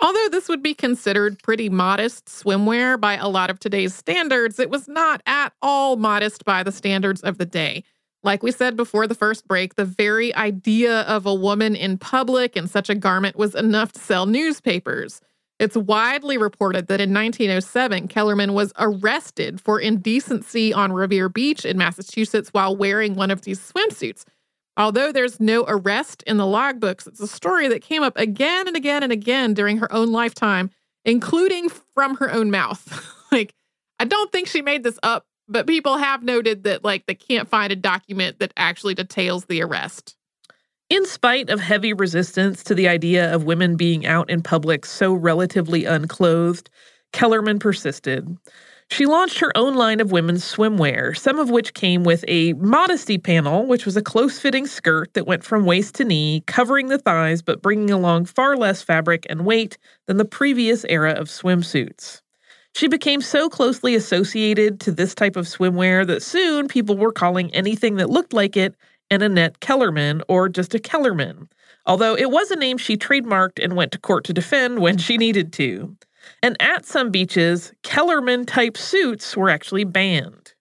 Although 0.00 0.28
this 0.30 0.48
would 0.48 0.62
be 0.62 0.74
considered 0.74 1.42
pretty 1.42 1.68
modest 1.68 2.26
swimwear 2.26 3.00
by 3.00 3.16
a 3.16 3.28
lot 3.28 3.48
of 3.48 3.58
today's 3.58 3.94
standards, 3.94 4.60
it 4.60 4.68
was 4.68 4.88
not 4.88 5.22
at 5.24 5.52
all 5.62 5.96
modest 5.96 6.44
by 6.44 6.62
the 6.62 6.72
standards 6.72 7.22
of 7.22 7.38
the 7.38 7.46
day. 7.46 7.82
Like 8.22 8.42
we 8.42 8.50
said 8.50 8.76
before 8.76 9.06
the 9.06 9.14
first 9.14 9.46
break, 9.46 9.74
the 9.74 9.84
very 9.84 10.34
idea 10.34 11.02
of 11.02 11.26
a 11.26 11.34
woman 11.34 11.76
in 11.76 11.98
public 11.98 12.56
in 12.56 12.66
such 12.66 12.90
a 12.90 12.94
garment 12.94 13.36
was 13.36 13.54
enough 13.54 13.92
to 13.92 14.00
sell 14.00 14.26
newspapers. 14.26 15.20
It's 15.58 15.76
widely 15.76 16.36
reported 16.36 16.88
that 16.88 17.00
in 17.00 17.14
1907, 17.14 18.08
Kellerman 18.08 18.52
was 18.52 18.72
arrested 18.78 19.60
for 19.60 19.80
indecency 19.80 20.72
on 20.72 20.92
Revere 20.92 21.28
Beach 21.28 21.64
in 21.64 21.78
Massachusetts 21.78 22.50
while 22.52 22.76
wearing 22.76 23.14
one 23.14 23.30
of 23.30 23.42
these 23.42 23.60
swimsuits. 23.60 24.24
Although 24.76 25.12
there's 25.12 25.40
no 25.40 25.64
arrest 25.66 26.22
in 26.26 26.36
the 26.36 26.44
logbooks, 26.44 27.06
it's 27.06 27.20
a 27.20 27.26
story 27.26 27.68
that 27.68 27.80
came 27.80 28.02
up 28.02 28.18
again 28.18 28.68
and 28.68 28.76
again 28.76 29.02
and 29.02 29.12
again 29.12 29.54
during 29.54 29.78
her 29.78 29.90
own 29.90 30.12
lifetime, 30.12 30.70
including 31.06 31.70
from 31.94 32.16
her 32.16 32.30
own 32.30 32.50
mouth. 32.50 33.02
like, 33.32 33.54
I 33.98 34.04
don't 34.04 34.30
think 34.30 34.48
she 34.48 34.60
made 34.60 34.82
this 34.82 34.98
up 35.02 35.24
but 35.48 35.66
people 35.66 35.96
have 35.96 36.22
noted 36.22 36.64
that 36.64 36.84
like 36.84 37.06
they 37.06 37.14
can't 37.14 37.48
find 37.48 37.72
a 37.72 37.76
document 37.76 38.38
that 38.38 38.52
actually 38.56 38.94
details 38.94 39.44
the 39.46 39.62
arrest. 39.62 40.16
In 40.88 41.04
spite 41.04 41.50
of 41.50 41.58
heavy 41.58 41.92
resistance 41.92 42.62
to 42.64 42.74
the 42.74 42.86
idea 42.86 43.34
of 43.34 43.44
women 43.44 43.76
being 43.76 44.06
out 44.06 44.30
in 44.30 44.40
public 44.40 44.86
so 44.86 45.12
relatively 45.12 45.84
unclothed, 45.84 46.70
Kellerman 47.12 47.58
persisted. 47.58 48.36
She 48.88 49.04
launched 49.04 49.40
her 49.40 49.50
own 49.56 49.74
line 49.74 49.98
of 49.98 50.12
women's 50.12 50.44
swimwear, 50.44 51.16
some 51.16 51.40
of 51.40 51.50
which 51.50 51.74
came 51.74 52.04
with 52.04 52.24
a 52.28 52.52
modesty 52.52 53.18
panel, 53.18 53.66
which 53.66 53.84
was 53.84 53.96
a 53.96 54.02
close 54.02 54.38
fitting 54.38 54.68
skirt 54.68 55.12
that 55.14 55.26
went 55.26 55.42
from 55.42 55.64
waist 55.64 55.96
to 55.96 56.04
knee, 56.04 56.44
covering 56.46 56.86
the 56.86 56.98
thighs 56.98 57.42
but 57.42 57.62
bringing 57.62 57.90
along 57.90 58.26
far 58.26 58.56
less 58.56 58.82
fabric 58.82 59.26
and 59.28 59.44
weight 59.44 59.76
than 60.06 60.18
the 60.18 60.24
previous 60.24 60.84
era 60.88 61.10
of 61.10 61.26
swimsuits. 61.26 62.22
She 62.76 62.88
became 62.88 63.22
so 63.22 63.48
closely 63.48 63.94
associated 63.94 64.80
to 64.80 64.92
this 64.92 65.14
type 65.14 65.36
of 65.36 65.46
swimwear 65.46 66.06
that 66.06 66.22
soon 66.22 66.68
people 66.68 66.98
were 66.98 67.10
calling 67.10 67.50
anything 67.54 67.96
that 67.96 68.10
looked 68.10 68.34
like 68.34 68.54
it 68.54 68.74
an 69.10 69.22
Annette 69.22 69.60
Kellerman 69.60 70.20
or 70.28 70.50
just 70.50 70.74
a 70.74 70.78
Kellerman, 70.78 71.48
although 71.86 72.14
it 72.14 72.30
was 72.30 72.50
a 72.50 72.56
name 72.56 72.76
she 72.76 72.98
trademarked 72.98 73.64
and 73.64 73.76
went 73.76 73.92
to 73.92 73.98
court 73.98 74.24
to 74.24 74.34
defend 74.34 74.80
when 74.80 74.98
she 74.98 75.16
needed 75.16 75.54
to. 75.54 75.96
And 76.42 76.54
at 76.60 76.84
some 76.84 77.10
beaches, 77.10 77.72
Kellerman 77.82 78.44
type 78.44 78.76
suits 78.76 79.34
were 79.34 79.48
actually 79.48 79.84
banned. 79.84 80.52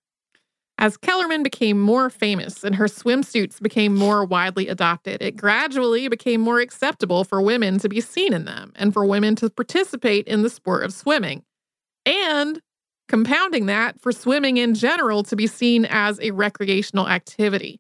As 0.78 0.96
Kellerman 0.96 1.44
became 1.44 1.82
more 1.82 2.10
famous 2.10 2.64
and 2.64 2.76
her 2.76 2.86
swimsuits 2.86 3.62
became 3.62 3.94
more 3.94 4.24
widely 4.24 4.70
adopted, 4.70 5.22
it 5.22 5.36
gradually 5.36 6.08
became 6.08 6.40
more 6.40 6.62
acceptable 6.62 7.26
for 7.26 7.42
women 7.42 7.78
to 7.80 7.90
be 7.90 8.00
seen 8.00 8.32
in 8.32 8.46
them 8.46 8.72
and 8.78 8.94
for 8.94 9.06
women 9.06 9.36
to 9.36 9.50
participate 9.50 10.26
in 10.28 10.44
the 10.44 10.50
sport 10.50 10.86
of 10.86 10.94
swimming 10.94 11.44
and 12.06 12.62
compounding 13.08 13.68
that 13.68 14.00
for 14.02 14.12
swimming 14.12 14.58
in 14.58 14.74
general 14.74 15.24
to 15.24 15.36
be 15.36 15.48
seen 15.48 15.86
as 15.86 16.20
a 16.22 16.32
recreational 16.32 17.08
activity. 17.08 17.80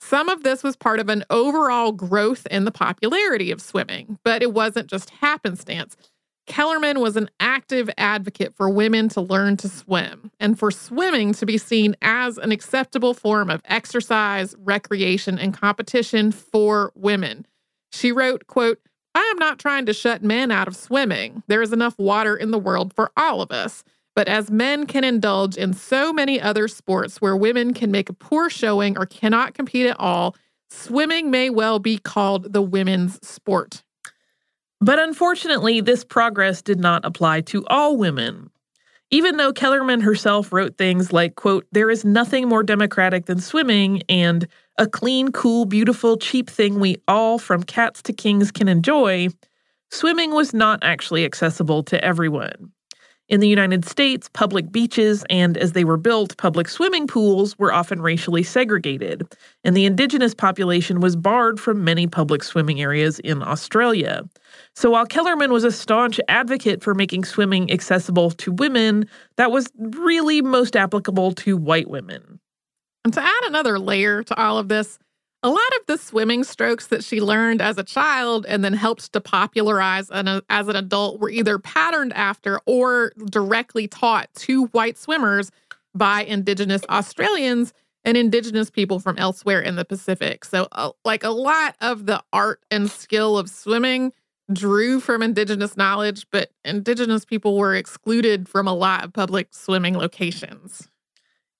Some 0.00 0.28
of 0.28 0.42
this 0.42 0.62
was 0.62 0.76
part 0.76 0.98
of 0.98 1.08
an 1.08 1.24
overall 1.28 1.92
growth 1.92 2.46
in 2.50 2.64
the 2.64 2.70
popularity 2.70 3.50
of 3.50 3.60
swimming, 3.60 4.18
but 4.24 4.42
it 4.42 4.54
wasn't 4.54 4.88
just 4.88 5.10
happenstance. 5.10 5.96
Kellerman 6.46 7.00
was 7.00 7.16
an 7.16 7.30
active 7.38 7.88
advocate 7.96 8.54
for 8.56 8.68
women 8.68 9.08
to 9.10 9.20
learn 9.20 9.56
to 9.58 9.68
swim 9.68 10.32
and 10.40 10.58
for 10.58 10.70
swimming 10.70 11.32
to 11.34 11.46
be 11.46 11.58
seen 11.58 11.94
as 12.02 12.38
an 12.38 12.50
acceptable 12.50 13.14
form 13.14 13.50
of 13.50 13.62
exercise, 13.66 14.54
recreation, 14.58 15.38
and 15.38 15.54
competition 15.54 16.32
for 16.32 16.92
women. 16.96 17.46
She 17.92 18.10
wrote, 18.10 18.46
quote, 18.46 18.80
I 19.14 19.30
am 19.32 19.38
not 19.38 19.58
trying 19.58 19.86
to 19.86 19.92
shut 19.92 20.22
men 20.22 20.50
out 20.50 20.68
of 20.68 20.76
swimming. 20.76 21.42
There 21.48 21.62
is 21.62 21.72
enough 21.72 21.98
water 21.98 22.36
in 22.36 22.50
the 22.50 22.58
world 22.58 22.94
for 22.94 23.10
all 23.16 23.42
of 23.42 23.50
us. 23.50 23.84
But 24.14 24.28
as 24.28 24.50
men 24.50 24.86
can 24.86 25.04
indulge 25.04 25.56
in 25.56 25.72
so 25.72 26.12
many 26.12 26.40
other 26.40 26.68
sports 26.68 27.20
where 27.20 27.36
women 27.36 27.72
can 27.72 27.90
make 27.90 28.08
a 28.08 28.14
poor 28.14 28.50
showing 28.50 28.98
or 28.98 29.06
cannot 29.06 29.54
compete 29.54 29.86
at 29.86 29.98
all, 29.98 30.36
swimming 30.68 31.30
may 31.30 31.50
well 31.50 31.78
be 31.78 31.98
called 31.98 32.52
the 32.52 32.62
women's 32.62 33.24
sport. 33.26 33.82
But 34.80 34.98
unfortunately, 34.98 35.80
this 35.80 36.04
progress 36.04 36.62
did 36.62 36.80
not 36.80 37.04
apply 37.04 37.42
to 37.42 37.66
all 37.66 37.96
women. 37.96 38.50
Even 39.12 39.38
though 39.38 39.52
Kellerman 39.52 40.00
herself 40.00 40.52
wrote 40.52 40.78
things 40.78 41.12
like, 41.12 41.34
quote, 41.34 41.66
there 41.72 41.90
is 41.90 42.04
nothing 42.04 42.48
more 42.48 42.62
democratic 42.62 43.26
than 43.26 43.40
swimming 43.40 44.02
and 44.08 44.46
a 44.78 44.86
clean, 44.86 45.32
cool, 45.32 45.64
beautiful, 45.64 46.16
cheap 46.16 46.48
thing 46.48 46.78
we 46.78 46.96
all, 47.08 47.38
from 47.38 47.64
cats 47.64 48.02
to 48.02 48.12
kings, 48.12 48.52
can 48.52 48.68
enjoy, 48.68 49.26
swimming 49.90 50.32
was 50.32 50.54
not 50.54 50.78
actually 50.82 51.24
accessible 51.24 51.82
to 51.82 52.02
everyone. 52.04 52.70
In 53.30 53.38
the 53.38 53.46
United 53.46 53.84
States, 53.84 54.28
public 54.32 54.72
beaches 54.72 55.24
and, 55.30 55.56
as 55.56 55.70
they 55.70 55.84
were 55.84 55.96
built, 55.96 56.36
public 56.36 56.68
swimming 56.68 57.06
pools 57.06 57.56
were 57.60 57.72
often 57.72 58.02
racially 58.02 58.42
segregated, 58.42 59.24
and 59.62 59.76
the 59.76 59.84
indigenous 59.84 60.34
population 60.34 60.98
was 60.98 61.14
barred 61.14 61.60
from 61.60 61.84
many 61.84 62.08
public 62.08 62.42
swimming 62.42 62.82
areas 62.82 63.20
in 63.20 63.40
Australia. 63.40 64.28
So 64.74 64.90
while 64.90 65.06
Kellerman 65.06 65.52
was 65.52 65.62
a 65.62 65.70
staunch 65.70 66.18
advocate 66.26 66.82
for 66.82 66.92
making 66.92 67.24
swimming 67.24 67.70
accessible 67.70 68.32
to 68.32 68.50
women, 68.50 69.08
that 69.36 69.52
was 69.52 69.68
really 69.78 70.42
most 70.42 70.74
applicable 70.74 71.30
to 71.34 71.56
white 71.56 71.88
women. 71.88 72.40
And 73.04 73.14
to 73.14 73.22
add 73.22 73.42
another 73.44 73.78
layer 73.78 74.24
to 74.24 74.36
all 74.42 74.58
of 74.58 74.66
this, 74.66 74.98
a 75.42 75.48
lot 75.48 75.58
of 75.78 75.86
the 75.86 75.96
swimming 75.96 76.44
strokes 76.44 76.88
that 76.88 77.02
she 77.02 77.20
learned 77.20 77.62
as 77.62 77.78
a 77.78 77.84
child 77.84 78.44
and 78.46 78.62
then 78.62 78.74
helped 78.74 79.12
to 79.12 79.20
popularize 79.20 80.10
an, 80.10 80.42
as 80.50 80.68
an 80.68 80.76
adult 80.76 81.18
were 81.18 81.30
either 81.30 81.58
patterned 81.58 82.12
after 82.12 82.60
or 82.66 83.12
directly 83.30 83.88
taught 83.88 84.28
to 84.34 84.66
white 84.66 84.98
swimmers 84.98 85.50
by 85.94 86.22
Indigenous 86.22 86.82
Australians 86.90 87.72
and 88.04 88.16
Indigenous 88.16 88.70
people 88.70 89.00
from 89.00 89.18
elsewhere 89.18 89.60
in 89.60 89.76
the 89.76 89.84
Pacific. 89.84 90.44
So, 90.44 90.68
uh, 90.72 90.92
like 91.04 91.24
a 91.24 91.30
lot 91.30 91.74
of 91.80 92.06
the 92.06 92.22
art 92.32 92.60
and 92.70 92.90
skill 92.90 93.38
of 93.38 93.48
swimming 93.48 94.12
drew 94.52 95.00
from 95.00 95.22
Indigenous 95.22 95.76
knowledge, 95.76 96.26
but 96.30 96.50
Indigenous 96.64 97.24
people 97.24 97.56
were 97.56 97.74
excluded 97.74 98.48
from 98.48 98.66
a 98.66 98.74
lot 98.74 99.04
of 99.04 99.12
public 99.12 99.48
swimming 99.52 99.96
locations. 99.96 100.89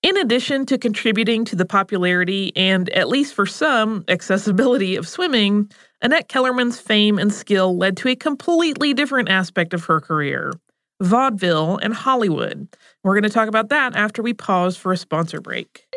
In 0.03 0.17
addition 0.17 0.65
to 0.65 0.79
contributing 0.79 1.45
to 1.45 1.55
the 1.55 1.65
popularity 1.65 2.51
and, 2.55 2.89
at 2.89 3.07
least 3.07 3.35
for 3.35 3.45
some, 3.45 4.03
accessibility 4.07 4.95
of 4.95 5.07
swimming, 5.07 5.71
Annette 6.01 6.27
Kellerman's 6.27 6.79
fame 6.79 7.19
and 7.19 7.31
skill 7.31 7.77
led 7.77 7.97
to 7.97 8.09
a 8.09 8.15
completely 8.15 8.95
different 8.95 9.29
aspect 9.29 9.73
of 9.75 9.85
her 9.85 10.01
career 10.01 10.53
vaudeville, 11.01 11.77
and 11.77 11.93
Hollywood. 11.93 12.67
We're 13.03 13.15
going 13.15 13.23
to 13.23 13.29
talk 13.29 13.49
about 13.49 13.69
that 13.69 13.95
after 13.95 14.21
we 14.21 14.33
pause 14.33 14.77
for 14.77 14.93
a 14.93 14.97
sponsor 14.97 15.41
break. 15.41 15.87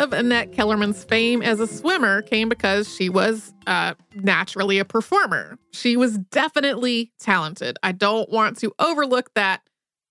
Of 0.00 0.14
Annette 0.14 0.52
Kellerman's 0.52 1.04
fame 1.04 1.42
as 1.42 1.60
a 1.60 1.66
swimmer 1.66 2.22
came 2.22 2.48
because 2.48 2.92
she 2.92 3.10
was 3.10 3.52
uh, 3.66 3.92
naturally 4.14 4.78
a 4.78 4.84
performer. 4.84 5.58
She 5.72 5.94
was 5.94 6.16
definitely 6.16 7.12
talented. 7.20 7.76
I 7.82 7.92
don't 7.92 8.30
want 8.30 8.56
to 8.60 8.72
overlook 8.78 9.34
that 9.34 9.60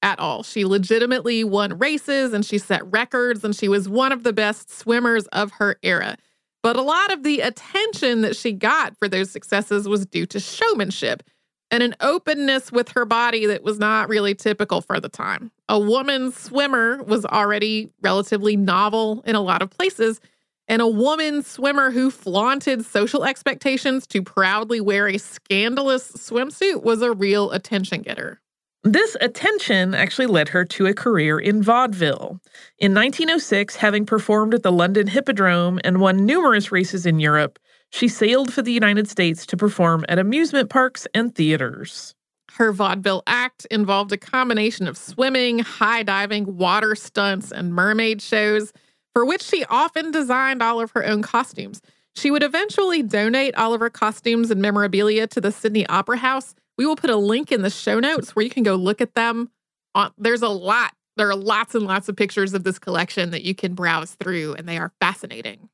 at 0.04 0.19
all. 0.19 0.43
She 0.43 0.63
legitimately 0.63 1.43
won 1.43 1.78
races 1.80 2.34
and 2.34 2.45
she 2.45 2.60
set 2.60 2.86
records, 2.91 3.43
and 3.43 3.56
she 3.56 3.67
was 3.67 3.89
one 3.89 4.12
of 4.12 4.23
the 4.23 4.32
best 4.32 4.71
swimmers 4.71 5.25
of 5.28 5.52
her 5.54 5.78
era. 5.82 6.17
But 6.62 6.75
a 6.75 6.84
lot 6.84 7.12
of 7.12 7.23
the 7.23 7.39
attention 7.39 8.21
that 8.21 8.36
she 8.36 8.52
got 8.52 8.95
for 8.95 9.08
those 9.08 9.32
successes 9.32 9.88
was 9.88 10.06
due 10.06 10.28
to 10.28 10.39
showmanship 10.39 11.23
and 11.71 11.84
an 11.84 11.95
openness 12.01 12.71
with 12.71 12.89
her 12.89 13.05
body 13.05 13.45
that 13.45 13.63
was 13.63 13.79
not 13.79 14.10
really 14.10 14.34
typical 14.34 14.82
for 14.82 14.99
the 14.99 15.10
time. 15.10 15.51
A 15.67 15.79
woman 15.79 16.32
swimmer 16.32 17.03
was 17.03 17.25
already 17.25 17.91
relatively 18.01 18.55
novel 18.55 19.21
in 19.25 19.36
a 19.36 19.41
lot 19.41 19.62
of 19.62 19.69
places, 19.69 20.19
and 20.67 20.82
a 20.82 20.88
woman 20.88 21.43
swimmer 21.43 21.91
who 21.91 22.12
flaunted 22.12 22.86
social 22.86 23.23
expectations 23.23 24.05
to 24.08 24.21
proudly 24.21 24.79
wear 24.79 25.08
a 25.08 25.17
scandalous 25.17 26.12
swimsuit 26.12 26.84
was 26.84 27.01
a 27.01 27.12
real 27.12 27.51
attention 27.51 28.01
getter. 28.01 28.39
This 28.84 29.17
attention 29.19 29.93
actually 29.93 30.27
led 30.27 30.49
her 30.49 30.63
to 30.63 30.86
a 30.86 30.93
career 30.93 31.38
in 31.38 31.62
vaudeville. 31.62 32.39
In 32.77 32.93
1906, 32.93 33.75
having 33.75 34.05
performed 34.05 34.53
at 34.53 34.63
the 34.63 34.71
London 34.71 35.08
Hippodrome 35.08 35.82
and 35.84 35.99
won 35.99 36.25
numerous 36.25 36.71
races 36.71 37.05
in 37.05 37.19
Europe, 37.19 37.60
she 37.91 38.08
sailed 38.08 38.54
for 38.54 38.62
the 38.62 38.71
United 38.71 39.10
States 39.10 39.45
to 39.47 39.58
perform 39.58 40.06
at 40.08 40.19
amusement 40.19 40.69
parks 40.69 41.08
and 41.13 41.34
theaters. 41.34 42.15
Her 42.54 42.71
vaudeville 42.71 43.23
act 43.28 43.65
involved 43.71 44.12
a 44.12 44.17
combination 44.17 44.88
of 44.88 44.97
swimming, 44.97 45.60
high 45.60 46.04
diving, 46.04 46.58
water 46.58 46.95
stunts, 46.95 47.52
and 47.52 47.73
mermaid 47.73 48.21
shows, 48.21 48.73
for 49.13 49.25
which 49.25 49.41
she 49.41 49.65
often 49.65 50.12
designed 50.12 50.62
all 50.62 50.80
of 50.82 50.91
her 50.91 51.06
own 51.06 51.21
costumes. 51.21 51.82
She 52.15 52.32
would 52.32 52.43
eventually 52.43 53.02
donate 53.02 53.56
all 53.56 53.73
of 53.73 53.80
her 53.80 53.89
costumes 53.89 54.52
and 54.52 54.62
memorabilia 54.62 55.28
to 55.28 55.41
the 55.41 55.52
Sydney 55.52 55.88
Opera 55.88 56.17
House. 56.17 56.56
We 56.78 56.86
will 56.86 56.95
put 56.95 57.10
a 57.10 57.15
link 57.15 57.52
in 57.52 57.62
the 57.62 57.69
show 57.69 57.99
notes 57.99 58.36
where 58.36 58.43
you 58.43 58.49
can 58.49 58.63
go 58.63 58.75
look 58.75 58.99
at 58.99 59.15
them. 59.15 59.49
Uh, 59.95 60.10
there's 60.17 60.41
a 60.41 60.49
lot, 60.49 60.93
there 61.17 61.30
are 61.30 61.36
lots 61.36 61.75
and 61.75 61.86
lots 61.86 62.10
of 62.10 62.15
pictures 62.15 62.54
of 62.54 62.63
this 62.63 62.80
collection 62.80 63.32
that 63.32 63.43
you 63.43 63.56
can 63.56 63.73
browse 63.73 64.15
through, 64.15 64.56
and 64.56 64.67
they 64.67 64.78
are 64.78 64.91
fascinating. 64.99 65.69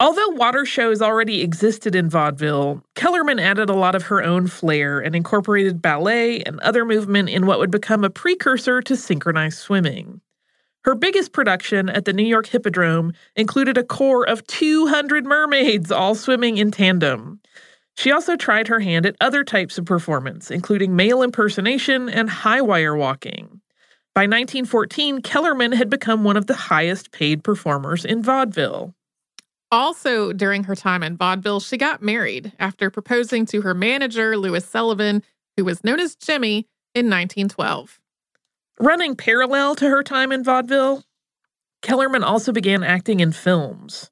Although 0.00 0.28
water 0.28 0.64
shows 0.64 1.02
already 1.02 1.42
existed 1.42 1.96
in 1.96 2.08
vaudeville, 2.08 2.84
Kellerman 2.94 3.40
added 3.40 3.68
a 3.68 3.74
lot 3.74 3.96
of 3.96 4.04
her 4.04 4.22
own 4.22 4.46
flair 4.46 5.00
and 5.00 5.16
incorporated 5.16 5.82
ballet 5.82 6.40
and 6.42 6.60
other 6.60 6.84
movement 6.84 7.30
in 7.30 7.46
what 7.46 7.58
would 7.58 7.72
become 7.72 8.04
a 8.04 8.10
precursor 8.10 8.80
to 8.82 8.96
synchronized 8.96 9.58
swimming. 9.58 10.20
Her 10.84 10.94
biggest 10.94 11.32
production 11.32 11.88
at 11.88 12.04
the 12.04 12.12
New 12.12 12.24
York 12.24 12.46
Hippodrome 12.46 13.12
included 13.34 13.76
a 13.76 13.82
corps 13.82 14.26
of 14.26 14.46
200 14.46 15.26
mermaids 15.26 15.90
all 15.90 16.14
swimming 16.14 16.58
in 16.58 16.70
tandem. 16.70 17.40
She 17.96 18.12
also 18.12 18.36
tried 18.36 18.68
her 18.68 18.78
hand 18.78 19.04
at 19.04 19.16
other 19.20 19.42
types 19.42 19.78
of 19.78 19.84
performance, 19.84 20.52
including 20.52 20.94
male 20.94 21.22
impersonation 21.22 22.08
and 22.08 22.30
high 22.30 22.60
wire 22.60 22.96
walking. 22.96 23.60
By 24.14 24.22
1914, 24.22 25.22
Kellerman 25.22 25.72
had 25.72 25.90
become 25.90 26.22
one 26.22 26.36
of 26.36 26.46
the 26.46 26.54
highest 26.54 27.10
paid 27.10 27.42
performers 27.42 28.04
in 28.04 28.22
vaudeville. 28.22 28.94
Also, 29.70 30.32
during 30.32 30.64
her 30.64 30.74
time 30.74 31.02
in 31.02 31.16
vaudeville, 31.16 31.60
she 31.60 31.76
got 31.76 32.02
married 32.02 32.52
after 32.58 32.90
proposing 32.90 33.44
to 33.46 33.60
her 33.62 33.74
manager, 33.74 34.36
Louis 34.36 34.64
Sullivan, 34.64 35.22
who 35.56 35.64
was 35.64 35.84
known 35.84 36.00
as 36.00 36.14
Jimmy, 36.14 36.66
in 36.94 37.06
1912. 37.06 38.00
Running 38.80 39.14
parallel 39.14 39.74
to 39.76 39.88
her 39.88 40.02
time 40.02 40.32
in 40.32 40.42
vaudeville, 40.42 41.04
Kellerman 41.82 42.24
also 42.24 42.50
began 42.50 42.82
acting 42.82 43.20
in 43.20 43.32
films. 43.32 44.10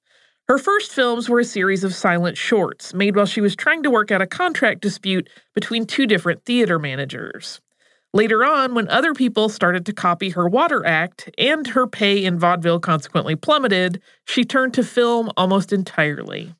Her 0.48 0.58
first 0.58 0.92
films 0.92 1.28
were 1.28 1.40
a 1.40 1.44
series 1.44 1.82
of 1.82 1.94
silent 1.94 2.36
shorts 2.36 2.94
made 2.94 3.16
while 3.16 3.26
she 3.26 3.40
was 3.40 3.56
trying 3.56 3.82
to 3.82 3.90
work 3.90 4.12
out 4.12 4.22
a 4.22 4.26
contract 4.26 4.80
dispute 4.80 5.28
between 5.54 5.86
two 5.86 6.06
different 6.06 6.44
theater 6.44 6.78
managers. 6.78 7.60
Later 8.14 8.44
on, 8.44 8.74
when 8.74 8.88
other 8.88 9.12
people 9.12 9.48
started 9.48 9.84
to 9.86 9.92
copy 9.92 10.30
her 10.30 10.48
water 10.48 10.86
act 10.86 11.28
and 11.36 11.66
her 11.68 11.86
pay 11.86 12.24
in 12.24 12.38
vaudeville 12.38 12.80
consequently 12.80 13.36
plummeted, 13.36 14.00
she 14.26 14.44
turned 14.44 14.74
to 14.74 14.82
film 14.82 15.30
almost 15.36 15.72
entirely. 15.72 16.54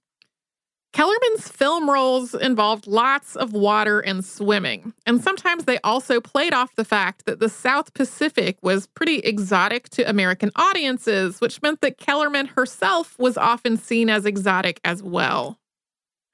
Kellerman's 0.97 1.49
film 1.49 1.91
roles 1.91 2.35
involved 2.35 2.87
lots 2.87 3.37
of 3.37 3.53
water 3.53 4.01
and 4.01 4.25
swimming, 4.25 4.95
and 5.05 5.23
sometimes 5.23 5.67
they 5.67 5.79
also 5.85 6.23
played 6.23 6.55
off 6.55 6.75
the 6.75 6.87
fact 6.87 7.27
that 7.27 7.39
the 7.39 7.51
South 7.51 7.93
Pacific 7.93 8.57
was 8.63 8.87
pretty 8.87 9.19
exotic 9.19 9.91
to 9.91 10.09
American 10.09 10.51
audiences, 10.57 11.39
which 11.39 11.61
meant 11.61 11.83
that 11.83 11.99
Kellerman 11.99 12.47
herself 12.47 13.15
was 13.19 13.37
often 13.37 13.77
seen 13.77 14.09
as 14.09 14.25
exotic 14.25 14.81
as 14.87 15.03
well. 15.03 15.59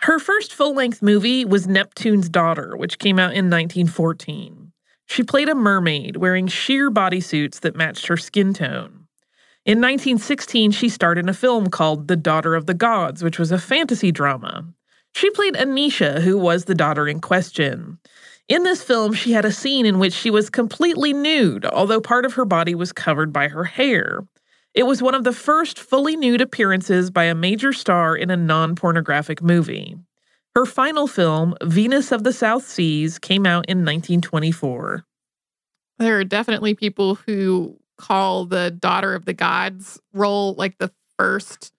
Her 0.03 0.20
first 0.20 0.55
full 0.55 0.75
length 0.77 1.03
movie 1.03 1.44
was 1.44 1.66
Neptune's 1.66 2.29
Daughter, 2.29 2.77
which 2.77 3.01
came 3.01 3.18
out 3.18 3.33
in 3.33 3.51
1914. 3.51 4.62
She 5.12 5.22
played 5.22 5.51
a 5.51 5.55
mermaid 5.55 6.16
wearing 6.16 6.46
sheer 6.46 6.90
bodysuits 6.90 7.61
that 7.61 7.77
matched 7.77 8.07
her 8.07 8.16
skin 8.16 8.55
tone. 8.55 9.09
In 9.66 9.79
1916, 9.79 10.70
she 10.70 10.88
starred 10.88 11.18
in 11.18 11.29
a 11.29 11.35
film 11.35 11.68
called 11.68 12.09
The 12.09 12.16
Daughter 12.16 12.55
of 12.55 12.64
the 12.64 12.72
Gods, 12.72 13.22
which 13.22 13.38
was 13.38 13.53
a 13.53 13.59
fantasy 13.59 14.11
drama. 14.11 14.64
She 15.14 15.29
played 15.29 15.53
Anisha, 15.53 16.22
who 16.22 16.38
was 16.38 16.64
the 16.64 16.75
daughter 16.75 17.07
in 17.07 17.20
question. 17.20 17.98
In 18.48 18.62
this 18.62 18.83
film, 18.83 19.12
she 19.12 19.33
had 19.33 19.44
a 19.44 19.53
scene 19.53 19.85
in 19.85 19.98
which 19.98 20.14
she 20.14 20.31
was 20.31 20.48
completely 20.48 21.12
nude, 21.12 21.66
although 21.66 22.01
part 22.01 22.25
of 22.25 22.33
her 22.33 22.46
body 22.46 22.75
was 22.75 22.90
covered 22.90 23.35
by 23.35 23.48
her 23.48 23.64
hair. 23.64 24.27
It 24.72 24.85
was 24.85 25.03
one 25.03 25.14
of 25.14 25.25
the 25.25 25.35
first 25.35 25.79
fully 25.79 26.16
nude 26.16 26.40
appearances 26.40 27.11
by 27.11 27.25
a 27.25 27.35
major 27.35 27.75
star 27.75 28.16
in 28.16 28.31
a 28.31 28.37
non 28.38 28.77
pornographic 28.77 29.42
movie. 29.42 29.98
Her 30.55 30.67
final 30.67 31.07
film, 31.07 31.55
Venus 31.62 32.12
of 32.12 32.25
the 32.25 32.33
South 32.33 32.67
Seas, 32.67 33.19
came 33.19 33.47
out 33.47 33.67
in 33.67 33.79
1924. 33.79 35.05
There 35.99 36.19
are 36.19 36.25
definitely 36.25 36.75
people 36.75 37.15
who 37.15 37.79
call 37.97 38.45
the 38.47 38.71
daughter 38.71 39.15
of 39.15 39.25
the 39.25 39.33
gods 39.33 40.01
role 40.12 40.55
like 40.55 40.79
the 40.79 40.91
first 41.19 41.73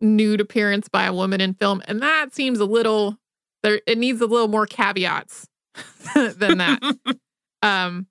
nude 0.00 0.40
appearance 0.40 0.88
by 0.88 1.04
a 1.04 1.12
woman 1.12 1.40
in 1.40 1.52
film 1.54 1.82
and 1.86 2.00
that 2.00 2.32
seems 2.32 2.60
a 2.60 2.64
little 2.64 3.18
there 3.62 3.80
it 3.86 3.98
needs 3.98 4.20
a 4.20 4.26
little 4.26 4.48
more 4.48 4.66
caveats 4.66 5.48
than 6.14 6.58
that 6.58 6.80
um 7.62 8.06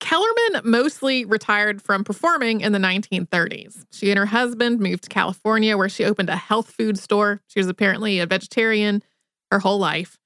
kellerman 0.00 0.62
mostly 0.64 1.24
retired 1.24 1.80
from 1.80 2.04
performing 2.04 2.60
in 2.60 2.72
the 2.72 2.78
1930s 2.78 3.84
she 3.90 4.10
and 4.10 4.18
her 4.18 4.26
husband 4.26 4.80
moved 4.80 5.04
to 5.04 5.08
california 5.08 5.76
where 5.76 5.88
she 5.88 6.04
opened 6.04 6.28
a 6.28 6.36
health 6.36 6.70
food 6.70 6.98
store 6.98 7.40
she 7.46 7.58
was 7.58 7.68
apparently 7.68 8.18
a 8.18 8.26
vegetarian 8.26 9.02
her 9.50 9.58
whole 9.58 9.78
life 9.78 10.18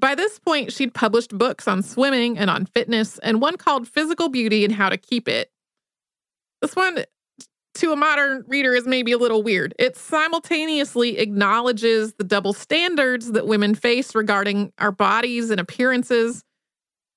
by 0.00 0.14
this 0.14 0.38
point, 0.38 0.72
she'd 0.72 0.94
published 0.94 1.36
books 1.36 1.66
on 1.66 1.82
swimming 1.82 2.38
and 2.38 2.48
on 2.48 2.66
fitness, 2.66 3.18
and 3.18 3.40
one 3.40 3.56
called 3.56 3.88
Physical 3.88 4.28
Beauty 4.28 4.64
and 4.64 4.72
How 4.72 4.88
to 4.88 4.96
Keep 4.96 5.28
It. 5.28 5.50
This 6.62 6.76
one, 6.76 7.04
to 7.74 7.92
a 7.92 7.96
modern 7.96 8.44
reader, 8.46 8.74
is 8.74 8.86
maybe 8.86 9.10
a 9.10 9.18
little 9.18 9.42
weird. 9.42 9.74
It 9.78 9.96
simultaneously 9.96 11.18
acknowledges 11.18 12.14
the 12.14 12.24
double 12.24 12.52
standards 12.52 13.32
that 13.32 13.48
women 13.48 13.74
face 13.74 14.14
regarding 14.14 14.72
our 14.78 14.92
bodies 14.92 15.50
and 15.50 15.60
appearances, 15.60 16.44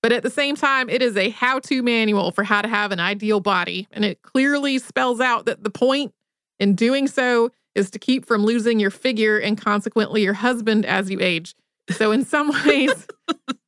but 0.01 0.11
at 0.11 0.23
the 0.23 0.29
same 0.29 0.55
time, 0.55 0.89
it 0.89 1.01
is 1.01 1.15
a 1.17 1.29
how 1.29 1.59
to 1.59 1.83
manual 1.83 2.31
for 2.31 2.43
how 2.43 2.61
to 2.61 2.67
have 2.67 2.91
an 2.91 2.99
ideal 2.99 3.39
body. 3.39 3.87
And 3.91 4.03
it 4.03 4.21
clearly 4.21 4.79
spells 4.79 5.19
out 5.19 5.45
that 5.45 5.63
the 5.63 5.69
point 5.69 6.13
in 6.59 6.75
doing 6.75 7.07
so 7.07 7.51
is 7.75 7.89
to 7.91 7.99
keep 7.99 8.25
from 8.25 8.43
losing 8.43 8.79
your 8.79 8.91
figure 8.91 9.37
and 9.37 9.59
consequently 9.59 10.23
your 10.23 10.33
husband 10.33 10.85
as 10.85 11.09
you 11.09 11.19
age. 11.21 11.55
So 11.89 12.11
in 12.11 12.25
some 12.25 12.51
ways, 12.65 13.07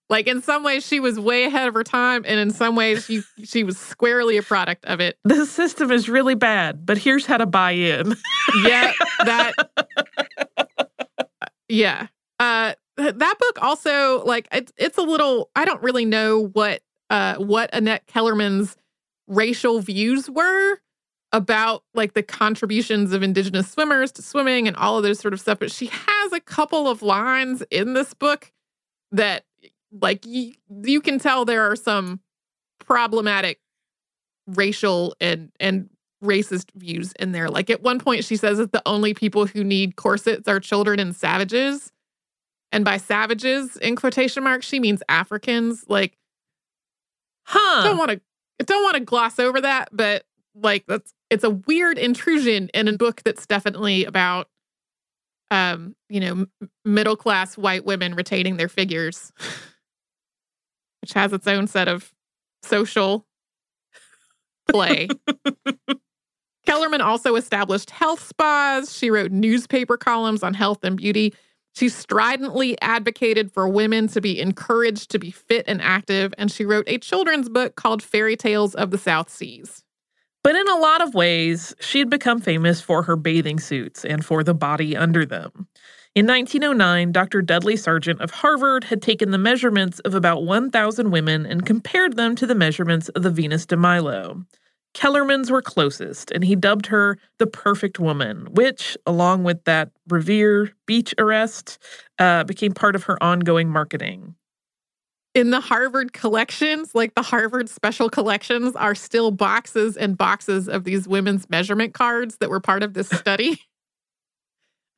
like 0.09 0.27
in 0.27 0.41
some 0.41 0.63
ways 0.63 0.85
she 0.85 0.99
was 0.99 1.19
way 1.19 1.45
ahead 1.45 1.67
of 1.67 1.73
her 1.73 1.83
time 1.83 2.23
and 2.27 2.39
in 2.39 2.51
some 2.51 2.75
ways 2.75 3.05
she 3.05 3.21
she 3.43 3.63
was 3.63 3.77
squarely 3.77 4.37
a 4.37 4.43
product 4.43 4.85
of 4.85 4.99
it. 4.99 5.17
The 5.23 5.45
system 5.45 5.91
is 5.91 6.09
really 6.09 6.35
bad, 6.35 6.85
but 6.85 6.97
here's 6.97 7.25
how 7.25 7.37
to 7.37 7.45
buy 7.45 7.71
in. 7.71 8.15
yeah, 8.63 8.91
that 9.25 9.53
Yeah. 11.69 12.07
Uh 12.39 12.73
that 12.97 13.39
book 13.39 13.61
also 13.61 14.23
like 14.25 14.47
it's 14.51 14.71
it's 14.77 14.97
a 14.97 15.01
little 15.01 15.49
I 15.55 15.65
don't 15.65 15.81
really 15.81 16.05
know 16.05 16.47
what 16.53 16.81
uh 17.09 17.35
what 17.35 17.69
Annette 17.73 18.05
Kellerman's 18.07 18.75
racial 19.27 19.79
views 19.79 20.29
were 20.29 20.77
about 21.31 21.83
like 21.95 22.13
the 22.13 22.21
contributions 22.21 23.11
of 23.13 23.23
indigenous 23.23 23.71
swimmers 23.71 24.11
to 24.11 24.21
swimming 24.21 24.67
and 24.67 24.77
all 24.77 24.97
of 24.97 25.03
those 25.03 25.19
sort 25.19 25.33
of 25.33 25.39
stuff 25.39 25.59
but 25.59 25.71
she 25.71 25.87
has 25.87 26.33
a 26.33 26.39
couple 26.39 26.87
of 26.87 27.01
lines 27.01 27.63
in 27.71 27.93
this 27.93 28.13
book 28.13 28.51
that 29.11 29.43
like 30.01 30.25
you, 30.25 30.53
you 30.83 31.01
can 31.01 31.19
tell 31.19 31.45
there 31.45 31.63
are 31.63 31.75
some 31.75 32.19
problematic 32.79 33.59
racial 34.47 35.15
and 35.21 35.51
and 35.59 35.89
racist 36.23 36.71
views 36.75 37.13
in 37.19 37.31
there. 37.31 37.49
Like 37.49 37.69
at 37.69 37.83
one 37.83 37.99
point, 37.99 38.23
she 38.23 38.35
says 38.35 38.57
that 38.57 38.71
the 38.71 38.81
only 38.85 39.13
people 39.13 39.45
who 39.45 39.63
need 39.63 39.95
corsets 39.95 40.47
are 40.47 40.59
children 40.59 40.99
and 40.99 41.15
savages. 41.15 41.91
And 42.73 42.83
by 42.83 42.97
savages, 42.97 43.77
in 43.77 43.95
quotation 43.95 44.43
marks, 44.43 44.65
she 44.65 44.79
means 44.79 45.01
Africans. 45.07 45.85
Like, 45.87 46.17
Huh. 47.45 47.83
don't 47.83 47.97
want 47.97 48.09
to 48.11 48.21
don't 48.65 48.83
want 48.83 48.95
to 48.95 49.01
gloss 49.01 49.37
over 49.37 49.61
that, 49.61 49.89
but 49.91 50.23
like 50.55 50.85
that's 50.87 51.13
it's 51.29 51.43
a 51.43 51.49
weird 51.51 51.97
intrusion 51.97 52.69
in 52.73 52.87
a 52.87 52.93
book 52.97 53.21
that's 53.23 53.45
definitely 53.45 54.05
about 54.05 54.47
um, 55.51 55.95
you 56.09 56.19
know, 56.19 56.45
middle 56.83 57.15
class 57.15 57.55
white 57.57 57.85
women 57.85 58.15
retaining 58.15 58.57
their 58.57 58.69
figures, 58.69 59.31
which 61.01 61.13
has 61.13 61.31
its 61.31 61.47
own 61.47 61.67
set 61.67 61.87
of 61.87 62.11
social 62.63 63.27
play. 64.71 65.09
Kellerman 66.65 67.01
also 67.01 67.35
established 67.35 67.91
health 67.91 68.25
spas. 68.25 68.91
She 68.97 69.11
wrote 69.11 69.31
newspaper 69.31 69.95
columns 69.97 70.41
on 70.41 70.55
health 70.55 70.83
and 70.83 70.97
beauty. 70.97 71.35
She 71.73 71.89
stridently 71.89 72.79
advocated 72.81 73.51
for 73.51 73.67
women 73.67 74.07
to 74.09 74.21
be 74.21 74.39
encouraged 74.39 75.09
to 75.11 75.19
be 75.19 75.31
fit 75.31 75.65
and 75.67 75.81
active, 75.81 76.33
and 76.37 76.51
she 76.51 76.65
wrote 76.65 76.85
a 76.87 76.99
children's 76.99 77.49
book 77.49 77.75
called 77.75 78.03
Fairy 78.03 78.35
Tales 78.35 78.75
of 78.75 78.91
the 78.91 78.97
South 78.97 79.29
Seas. 79.29 79.83
But 80.43 80.55
in 80.55 80.67
a 80.67 80.77
lot 80.77 81.01
of 81.01 81.15
ways, 81.15 81.73
she 81.79 81.99
had 81.99 82.09
become 82.09 82.41
famous 82.41 82.81
for 82.81 83.03
her 83.03 83.15
bathing 83.15 83.59
suits 83.59 84.05
and 84.05 84.23
for 84.23 84.43
the 84.43 84.53
body 84.53 84.95
under 84.95 85.25
them. 85.25 85.67
In 86.15 86.27
1909, 86.27 87.11
Dr. 87.11 87.41
Dudley 87.41 87.75
Sargent 87.75 88.21
of 88.21 88.29
Harvard 88.29 88.83
had 88.83 89.01
taken 89.01 89.31
the 89.31 89.39
measurements 89.39 89.99
of 90.01 90.13
about 90.13 90.43
1,000 90.43 91.09
women 91.09 91.45
and 91.47 91.65
compared 91.65 92.17
them 92.17 92.35
to 92.35 92.45
the 92.45 92.53
measurements 92.53 93.09
of 93.09 93.23
the 93.23 93.31
Venus 93.31 93.65
de 93.65 93.75
Milo. 93.75 94.45
Kellerman's 94.93 95.49
were 95.49 95.61
closest, 95.61 96.31
and 96.31 96.43
he 96.43 96.55
dubbed 96.55 96.85
her 96.87 97.17
the 97.39 97.47
perfect 97.47 97.99
woman, 97.99 98.47
which, 98.51 98.95
along 99.05 99.43
with 99.43 99.63
that 99.63 99.89
Revere 100.07 100.71
beach 100.85 101.13
arrest, 101.17 101.79
uh, 102.19 102.43
became 102.43 102.73
part 102.73 102.95
of 102.95 103.03
her 103.05 103.21
ongoing 103.21 103.69
marketing. 103.69 104.35
In 105.33 105.49
the 105.49 105.59
Harvard 105.59 106.13
collections, 106.13 106.93
like 106.93 107.15
the 107.15 107.23
Harvard 107.23 107.67
special 107.67 108.07
collections, 108.07 108.75
are 108.75 108.93
still 108.93 109.31
boxes 109.31 109.97
and 109.97 110.15
boxes 110.15 110.69
of 110.69 110.83
these 110.83 111.07
women's 111.07 111.49
measurement 111.49 111.95
cards 111.95 112.37
that 112.37 112.51
were 112.51 112.59
part 112.59 112.83
of 112.83 112.93
this 112.93 113.09
study, 113.11 113.59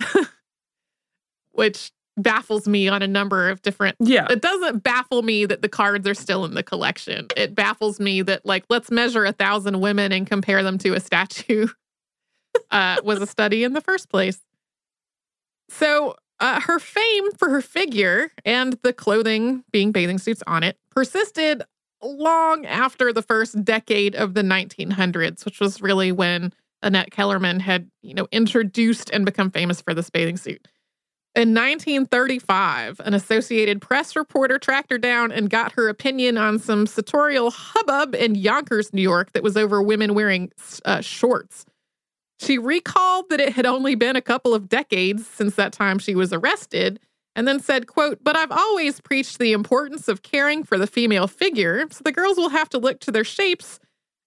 which 1.53 1.91
baffles 2.17 2.67
me 2.67 2.87
on 2.87 3.01
a 3.01 3.07
number 3.07 3.49
of 3.49 3.61
different 3.61 3.95
Yeah. 3.99 4.27
it 4.29 4.41
doesn't 4.41 4.83
baffle 4.83 5.21
me 5.21 5.45
that 5.45 5.61
the 5.61 5.69
cards 5.69 6.07
are 6.07 6.13
still 6.13 6.45
in 6.45 6.53
the 6.53 6.63
collection. 6.63 7.27
It 7.35 7.53
baffles 7.55 7.99
me 7.99 8.21
that 8.23 8.45
like 8.45 8.63
let's 8.69 8.89
measure 8.89 9.25
a 9.25 9.31
thousand 9.33 9.81
women 9.81 10.11
and 10.11 10.25
compare 10.25 10.63
them 10.63 10.77
to 10.79 10.93
a 10.93 10.99
statue 10.99 11.67
uh, 12.71 12.97
was 13.03 13.21
a 13.21 13.27
study 13.27 13.63
in 13.63 13.73
the 13.73 13.81
first 13.81 14.09
place. 14.09 14.39
So 15.69 16.15
uh, 16.39 16.59
her 16.61 16.79
fame 16.79 17.31
for 17.33 17.49
her 17.49 17.61
figure 17.61 18.31
and 18.43 18.77
the 18.83 18.93
clothing 18.93 19.63
being 19.71 19.91
bathing 19.91 20.17
suits 20.17 20.43
on 20.47 20.63
it 20.63 20.77
persisted 20.91 21.63
long 22.03 22.65
after 22.65 23.11
the 23.11 23.21
first 23.21 23.63
decade 23.63 24.15
of 24.15 24.33
the 24.35 24.41
1900s, 24.41 25.43
which 25.45 25.59
was 25.59 25.81
really 25.81 26.11
when 26.11 26.53
Annette 26.81 27.09
Kellerman 27.11 27.59
had 27.59 27.89
you 28.03 28.13
know 28.13 28.27
introduced 28.31 29.09
and 29.11 29.25
become 29.25 29.49
famous 29.49 29.81
for 29.81 29.93
this 29.93 30.09
bathing 30.09 30.37
suit. 30.37 30.67
In 31.35 31.49
1935, 31.49 33.01
an 33.03 33.13
Associated 33.13 33.81
Press 33.81 34.15
reporter 34.15 34.57
tracked 34.57 34.89
her 34.89 34.97
down 34.97 35.33
and 35.33 35.49
got 35.49 35.73
her 35.73 35.89
opinion 35.89 36.37
on 36.37 36.59
some 36.59 36.87
sartorial 36.87 37.51
hubbub 37.51 38.15
in 38.15 38.35
Yonkers, 38.35 38.93
New 38.93 39.01
York, 39.01 39.33
that 39.33 39.43
was 39.43 39.57
over 39.57 39.81
women 39.81 40.13
wearing 40.13 40.49
uh, 40.85 41.01
shorts. 41.01 41.65
She 42.39 42.57
recalled 42.57 43.25
that 43.29 43.41
it 43.41 43.51
had 43.51 43.65
only 43.65 43.95
been 43.95 44.15
a 44.15 44.21
couple 44.21 44.53
of 44.53 44.69
decades 44.69 45.27
since 45.27 45.55
that 45.55 45.73
time 45.73 45.99
she 45.99 46.15
was 46.15 46.31
arrested, 46.31 47.01
and 47.35 47.45
then 47.45 47.59
said, 47.59 47.85
quote, 47.85 48.19
But 48.23 48.37
I've 48.37 48.51
always 48.51 49.01
preached 49.01 49.37
the 49.37 49.51
importance 49.51 50.07
of 50.07 50.23
caring 50.23 50.63
for 50.63 50.77
the 50.77 50.87
female 50.87 51.27
figure, 51.27 51.85
so 51.91 52.01
the 52.05 52.13
girls 52.13 52.37
will 52.37 52.49
have 52.49 52.69
to 52.69 52.77
look 52.77 53.01
to 53.01 53.11
their 53.11 53.25
shapes 53.25 53.77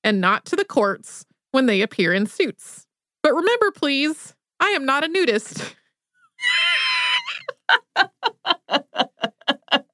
and 0.04 0.20
not 0.20 0.44
to 0.44 0.56
the 0.56 0.64
courts 0.64 1.24
when 1.52 1.64
they 1.64 1.80
appear 1.80 2.12
in 2.12 2.26
suits. 2.26 2.86
But 3.22 3.34
remember, 3.34 3.70
please, 3.70 4.34
I 4.60 4.68
am 4.70 4.84
not 4.84 5.04
a 5.04 5.08
nudist. 5.08 5.74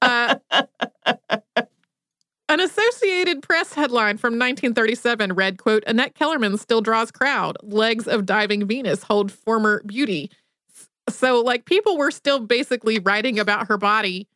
Uh, 0.02 0.36
an 2.48 2.60
Associated 2.60 3.42
Press 3.42 3.72
headline 3.72 4.18
from 4.18 4.34
1937 4.34 5.32
read, 5.32 5.58
quote, 5.58 5.82
Annette 5.86 6.14
Kellerman 6.14 6.58
still 6.58 6.80
draws 6.82 7.10
crowd. 7.10 7.56
Legs 7.62 8.06
of 8.06 8.26
diving 8.26 8.66
Venus 8.66 9.02
hold 9.02 9.32
former 9.32 9.82
beauty. 9.86 10.30
So, 11.08 11.40
like, 11.40 11.64
people 11.64 11.96
were 11.96 12.10
still 12.10 12.40
basically 12.40 12.98
writing 12.98 13.38
about 13.38 13.68
her 13.68 13.76
body 13.78 14.28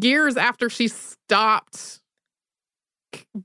years 0.00 0.36
after 0.36 0.68
she 0.68 0.88
stopped 0.88 2.00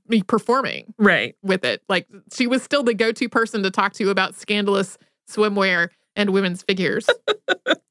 me 0.08 0.22
performing 0.22 0.92
Right. 0.98 1.34
with 1.42 1.64
it. 1.64 1.82
Like, 1.88 2.06
she 2.32 2.46
was 2.46 2.62
still 2.62 2.82
the 2.82 2.94
go 2.94 3.12
to 3.12 3.28
person 3.28 3.62
to 3.62 3.70
talk 3.70 3.94
to 3.94 4.10
about 4.10 4.34
scandalous 4.34 4.98
swimwear 5.30 5.88
and 6.14 6.30
women's 6.30 6.62
figures. 6.62 7.06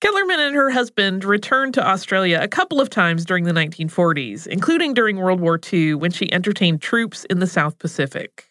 Kellerman 0.00 0.40
and 0.40 0.54
her 0.54 0.70
husband 0.70 1.24
returned 1.24 1.74
to 1.74 1.88
Australia 1.88 2.38
a 2.42 2.48
couple 2.48 2.80
of 2.80 2.90
times 2.90 3.24
during 3.24 3.44
the 3.44 3.52
1940s, 3.52 4.46
including 4.46 4.92
during 4.92 5.16
World 5.16 5.40
War 5.40 5.58
II 5.72 5.94
when 5.94 6.10
she 6.10 6.30
entertained 6.32 6.82
troops 6.82 7.24
in 7.26 7.38
the 7.38 7.46
South 7.46 7.78
Pacific. 7.78 8.50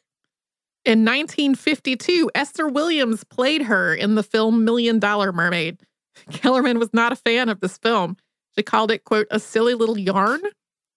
In 0.85 1.05
1952, 1.05 2.31
Esther 2.35 2.67
Williams 2.67 3.23
played 3.23 3.61
her 3.63 3.93
in 3.93 4.15
the 4.15 4.23
film 4.23 4.65
Million 4.65 4.99
Dollar 4.99 5.31
Mermaid. 5.31 5.79
Kellerman 6.31 6.79
was 6.79 6.93
not 6.93 7.11
a 7.11 7.17
fan 7.17 7.49
of 7.49 7.59
this 7.59 7.77
film. 7.77 8.17
She 8.55 8.63
called 8.63 8.91
it, 8.91 9.03
quote, 9.03 9.27
a 9.31 9.39
silly 9.39 9.75
little 9.75 9.97
yarn 9.97 10.41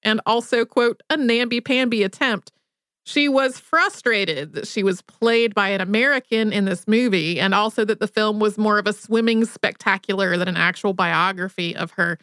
and 0.03 0.21
also, 0.27 0.65
quote, 0.65 1.03
a 1.11 1.17
namby-pamby 1.17 2.03
attempt. 2.03 2.53
She 3.07 3.29
was 3.29 3.61
frustrated 3.61 4.55
that 4.55 4.67
she 4.67 4.83
was 4.83 5.01
played 5.01 5.55
by 5.55 5.69
an 5.69 5.81
American 5.81 6.53
in 6.53 6.65
this 6.65 6.89
movie 6.89 7.39
and 7.39 7.55
also 7.55 7.85
that 7.85 8.01
the 8.01 8.09
film 8.09 8.41
was 8.41 8.59
more 8.59 8.81
of 8.81 8.89
a 8.89 8.93
swimming 8.93 9.45
spectacular 9.45 10.37
than 10.37 10.49
an 10.49 10.57
actual 10.57 10.93
biography 10.93 11.75
of 11.77 11.93
her. 11.93 12.19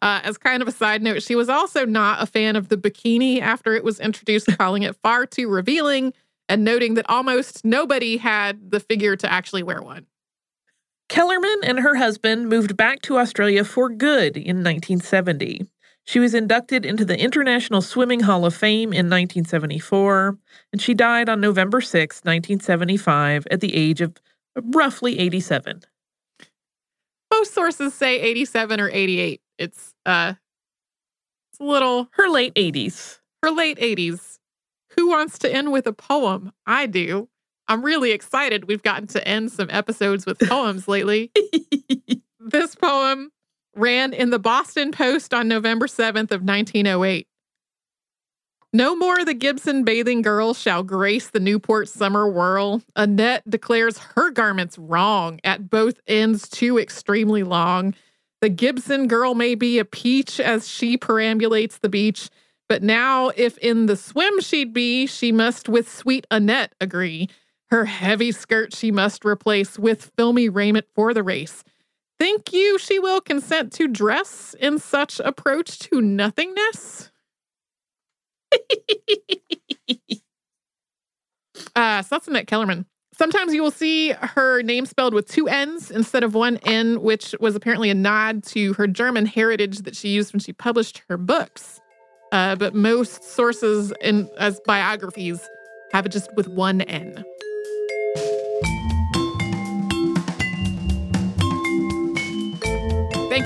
Uh, 0.00 0.20
as 0.22 0.38
kind 0.38 0.62
of 0.62 0.68
a 0.68 0.72
side 0.72 1.02
note, 1.02 1.24
she 1.24 1.34
was 1.34 1.48
also 1.48 1.84
not 1.84 2.22
a 2.22 2.26
fan 2.26 2.54
of 2.54 2.68
the 2.68 2.76
bikini 2.76 3.40
after 3.40 3.74
it 3.74 3.82
was 3.82 3.98
introduced, 3.98 4.46
calling 4.58 4.84
it 4.84 4.94
far 5.02 5.26
too 5.26 5.48
revealing 5.48 6.12
and 6.48 6.64
noting 6.64 6.94
that 6.94 7.10
almost 7.10 7.64
nobody 7.64 8.16
had 8.16 8.70
the 8.70 8.78
figure 8.78 9.16
to 9.16 9.30
actually 9.30 9.64
wear 9.64 9.82
one. 9.82 10.06
Kellerman 11.08 11.60
and 11.64 11.80
her 11.80 11.96
husband 11.96 12.48
moved 12.48 12.76
back 12.76 13.02
to 13.02 13.18
Australia 13.18 13.64
for 13.64 13.88
good 13.88 14.36
in 14.36 14.62
1970. 14.62 15.66
She 16.06 16.18
was 16.18 16.34
inducted 16.34 16.84
into 16.84 17.04
the 17.04 17.18
International 17.18 17.82
Swimming 17.82 18.20
Hall 18.20 18.44
of 18.44 18.54
Fame 18.54 18.88
in 18.92 19.06
1974, 19.06 20.36
and 20.72 20.80
she 20.82 20.94
died 20.94 21.28
on 21.28 21.40
November 21.40 21.80
6, 21.80 22.16
1975, 22.24 23.46
at 23.50 23.60
the 23.60 23.74
age 23.74 24.00
of 24.00 24.16
roughly 24.60 25.18
87. 25.18 25.82
Most 27.32 27.54
sources 27.54 27.94
say 27.94 28.20
87 28.20 28.80
or 28.80 28.90
88. 28.90 29.40
It's 29.58 29.94
uh 30.04 30.34
it's 31.52 31.60
a 31.60 31.64
little 31.64 32.08
Her 32.12 32.28
late 32.28 32.54
80s. 32.54 33.20
her 33.42 33.50
late 33.50 33.78
80s. 33.78 34.38
Who 34.96 35.08
wants 35.08 35.38
to 35.40 35.54
end 35.54 35.70
with 35.70 35.86
a 35.86 35.92
poem? 35.92 36.52
I 36.66 36.86
do. 36.86 37.28
I'm 37.68 37.84
really 37.84 38.10
excited 38.10 38.64
we've 38.66 38.82
gotten 38.82 39.06
to 39.08 39.26
end 39.28 39.52
some 39.52 39.68
episodes 39.70 40.26
with 40.26 40.40
poems 40.40 40.88
lately. 40.88 41.30
This 42.42 42.74
poem 42.74 43.30
ran 43.80 44.12
in 44.12 44.30
the 44.30 44.38
Boston 44.38 44.92
Post 44.92 45.32
on 45.32 45.48
November 45.48 45.86
7th 45.86 46.30
of 46.30 46.42
1908. 46.42 47.26
No 48.72 48.94
more 48.94 49.24
the 49.24 49.34
Gibson 49.34 49.82
bathing 49.82 50.22
girl 50.22 50.54
shall 50.54 50.84
grace 50.84 51.30
the 51.30 51.40
Newport 51.40 51.88
summer 51.88 52.28
whirl. 52.28 52.82
Annette 52.94 53.48
declares 53.50 53.98
her 54.14 54.30
garments 54.30 54.78
wrong, 54.78 55.40
at 55.42 55.68
both 55.70 55.98
ends 56.06 56.48
too 56.48 56.78
extremely 56.78 57.42
long. 57.42 57.94
The 58.40 58.48
Gibson 58.48 59.08
girl 59.08 59.34
may 59.34 59.56
be 59.56 59.80
a 59.80 59.84
peach 59.84 60.38
as 60.38 60.68
she 60.68 60.96
perambulates 60.96 61.78
the 61.78 61.88
beach, 61.88 62.30
but 62.68 62.82
now 62.82 63.32
if 63.36 63.58
in 63.58 63.86
the 63.86 63.96
swim 63.96 64.40
she'd 64.40 64.72
be, 64.72 65.06
she 65.06 65.32
must 65.32 65.68
with 65.68 65.90
sweet 65.90 66.26
Annette 66.30 66.74
agree. 66.80 67.28
Her 67.70 67.86
heavy 67.86 68.30
skirt 68.30 68.72
she 68.72 68.92
must 68.92 69.24
replace 69.24 69.80
with 69.80 70.12
filmy 70.16 70.48
raiment 70.48 70.86
for 70.94 71.12
the 71.12 71.24
race. 71.24 71.64
Think 72.20 72.52
you 72.52 72.78
she 72.78 73.00
will 73.00 73.22
consent 73.22 73.72
to 73.74 73.88
dress 73.88 74.54
in 74.60 74.78
such 74.78 75.20
approach 75.20 75.80
to 75.80 76.02
nothingness? 76.02 77.10
Uh, 81.76 82.02
so 82.02 82.16
that's 82.16 82.28
Annette 82.28 82.46
Kellerman. 82.46 82.86
Sometimes 83.14 83.54
you 83.54 83.62
will 83.62 83.70
see 83.70 84.10
her 84.12 84.62
name 84.62 84.86
spelled 84.86 85.14
with 85.14 85.28
two 85.28 85.46
N's 85.48 85.90
instead 85.90 86.24
of 86.24 86.34
one 86.34 86.58
N, 86.64 87.02
which 87.02 87.34
was 87.40 87.54
apparently 87.54 87.90
a 87.90 87.94
nod 87.94 88.42
to 88.44 88.72
her 88.74 88.86
German 88.86 89.26
heritage 89.26 89.80
that 89.80 89.94
she 89.96 90.08
used 90.08 90.32
when 90.32 90.40
she 90.40 90.52
published 90.52 91.02
her 91.08 91.18
books. 91.18 91.80
Uh, 92.32 92.56
but 92.56 92.74
most 92.74 93.24
sources 93.24 93.92
in 94.00 94.28
as 94.38 94.60
biographies 94.66 95.48
Have 95.92 96.06
it 96.06 96.12
just 96.12 96.34
with 96.36 96.48
one 96.48 96.80
N. 96.82 97.24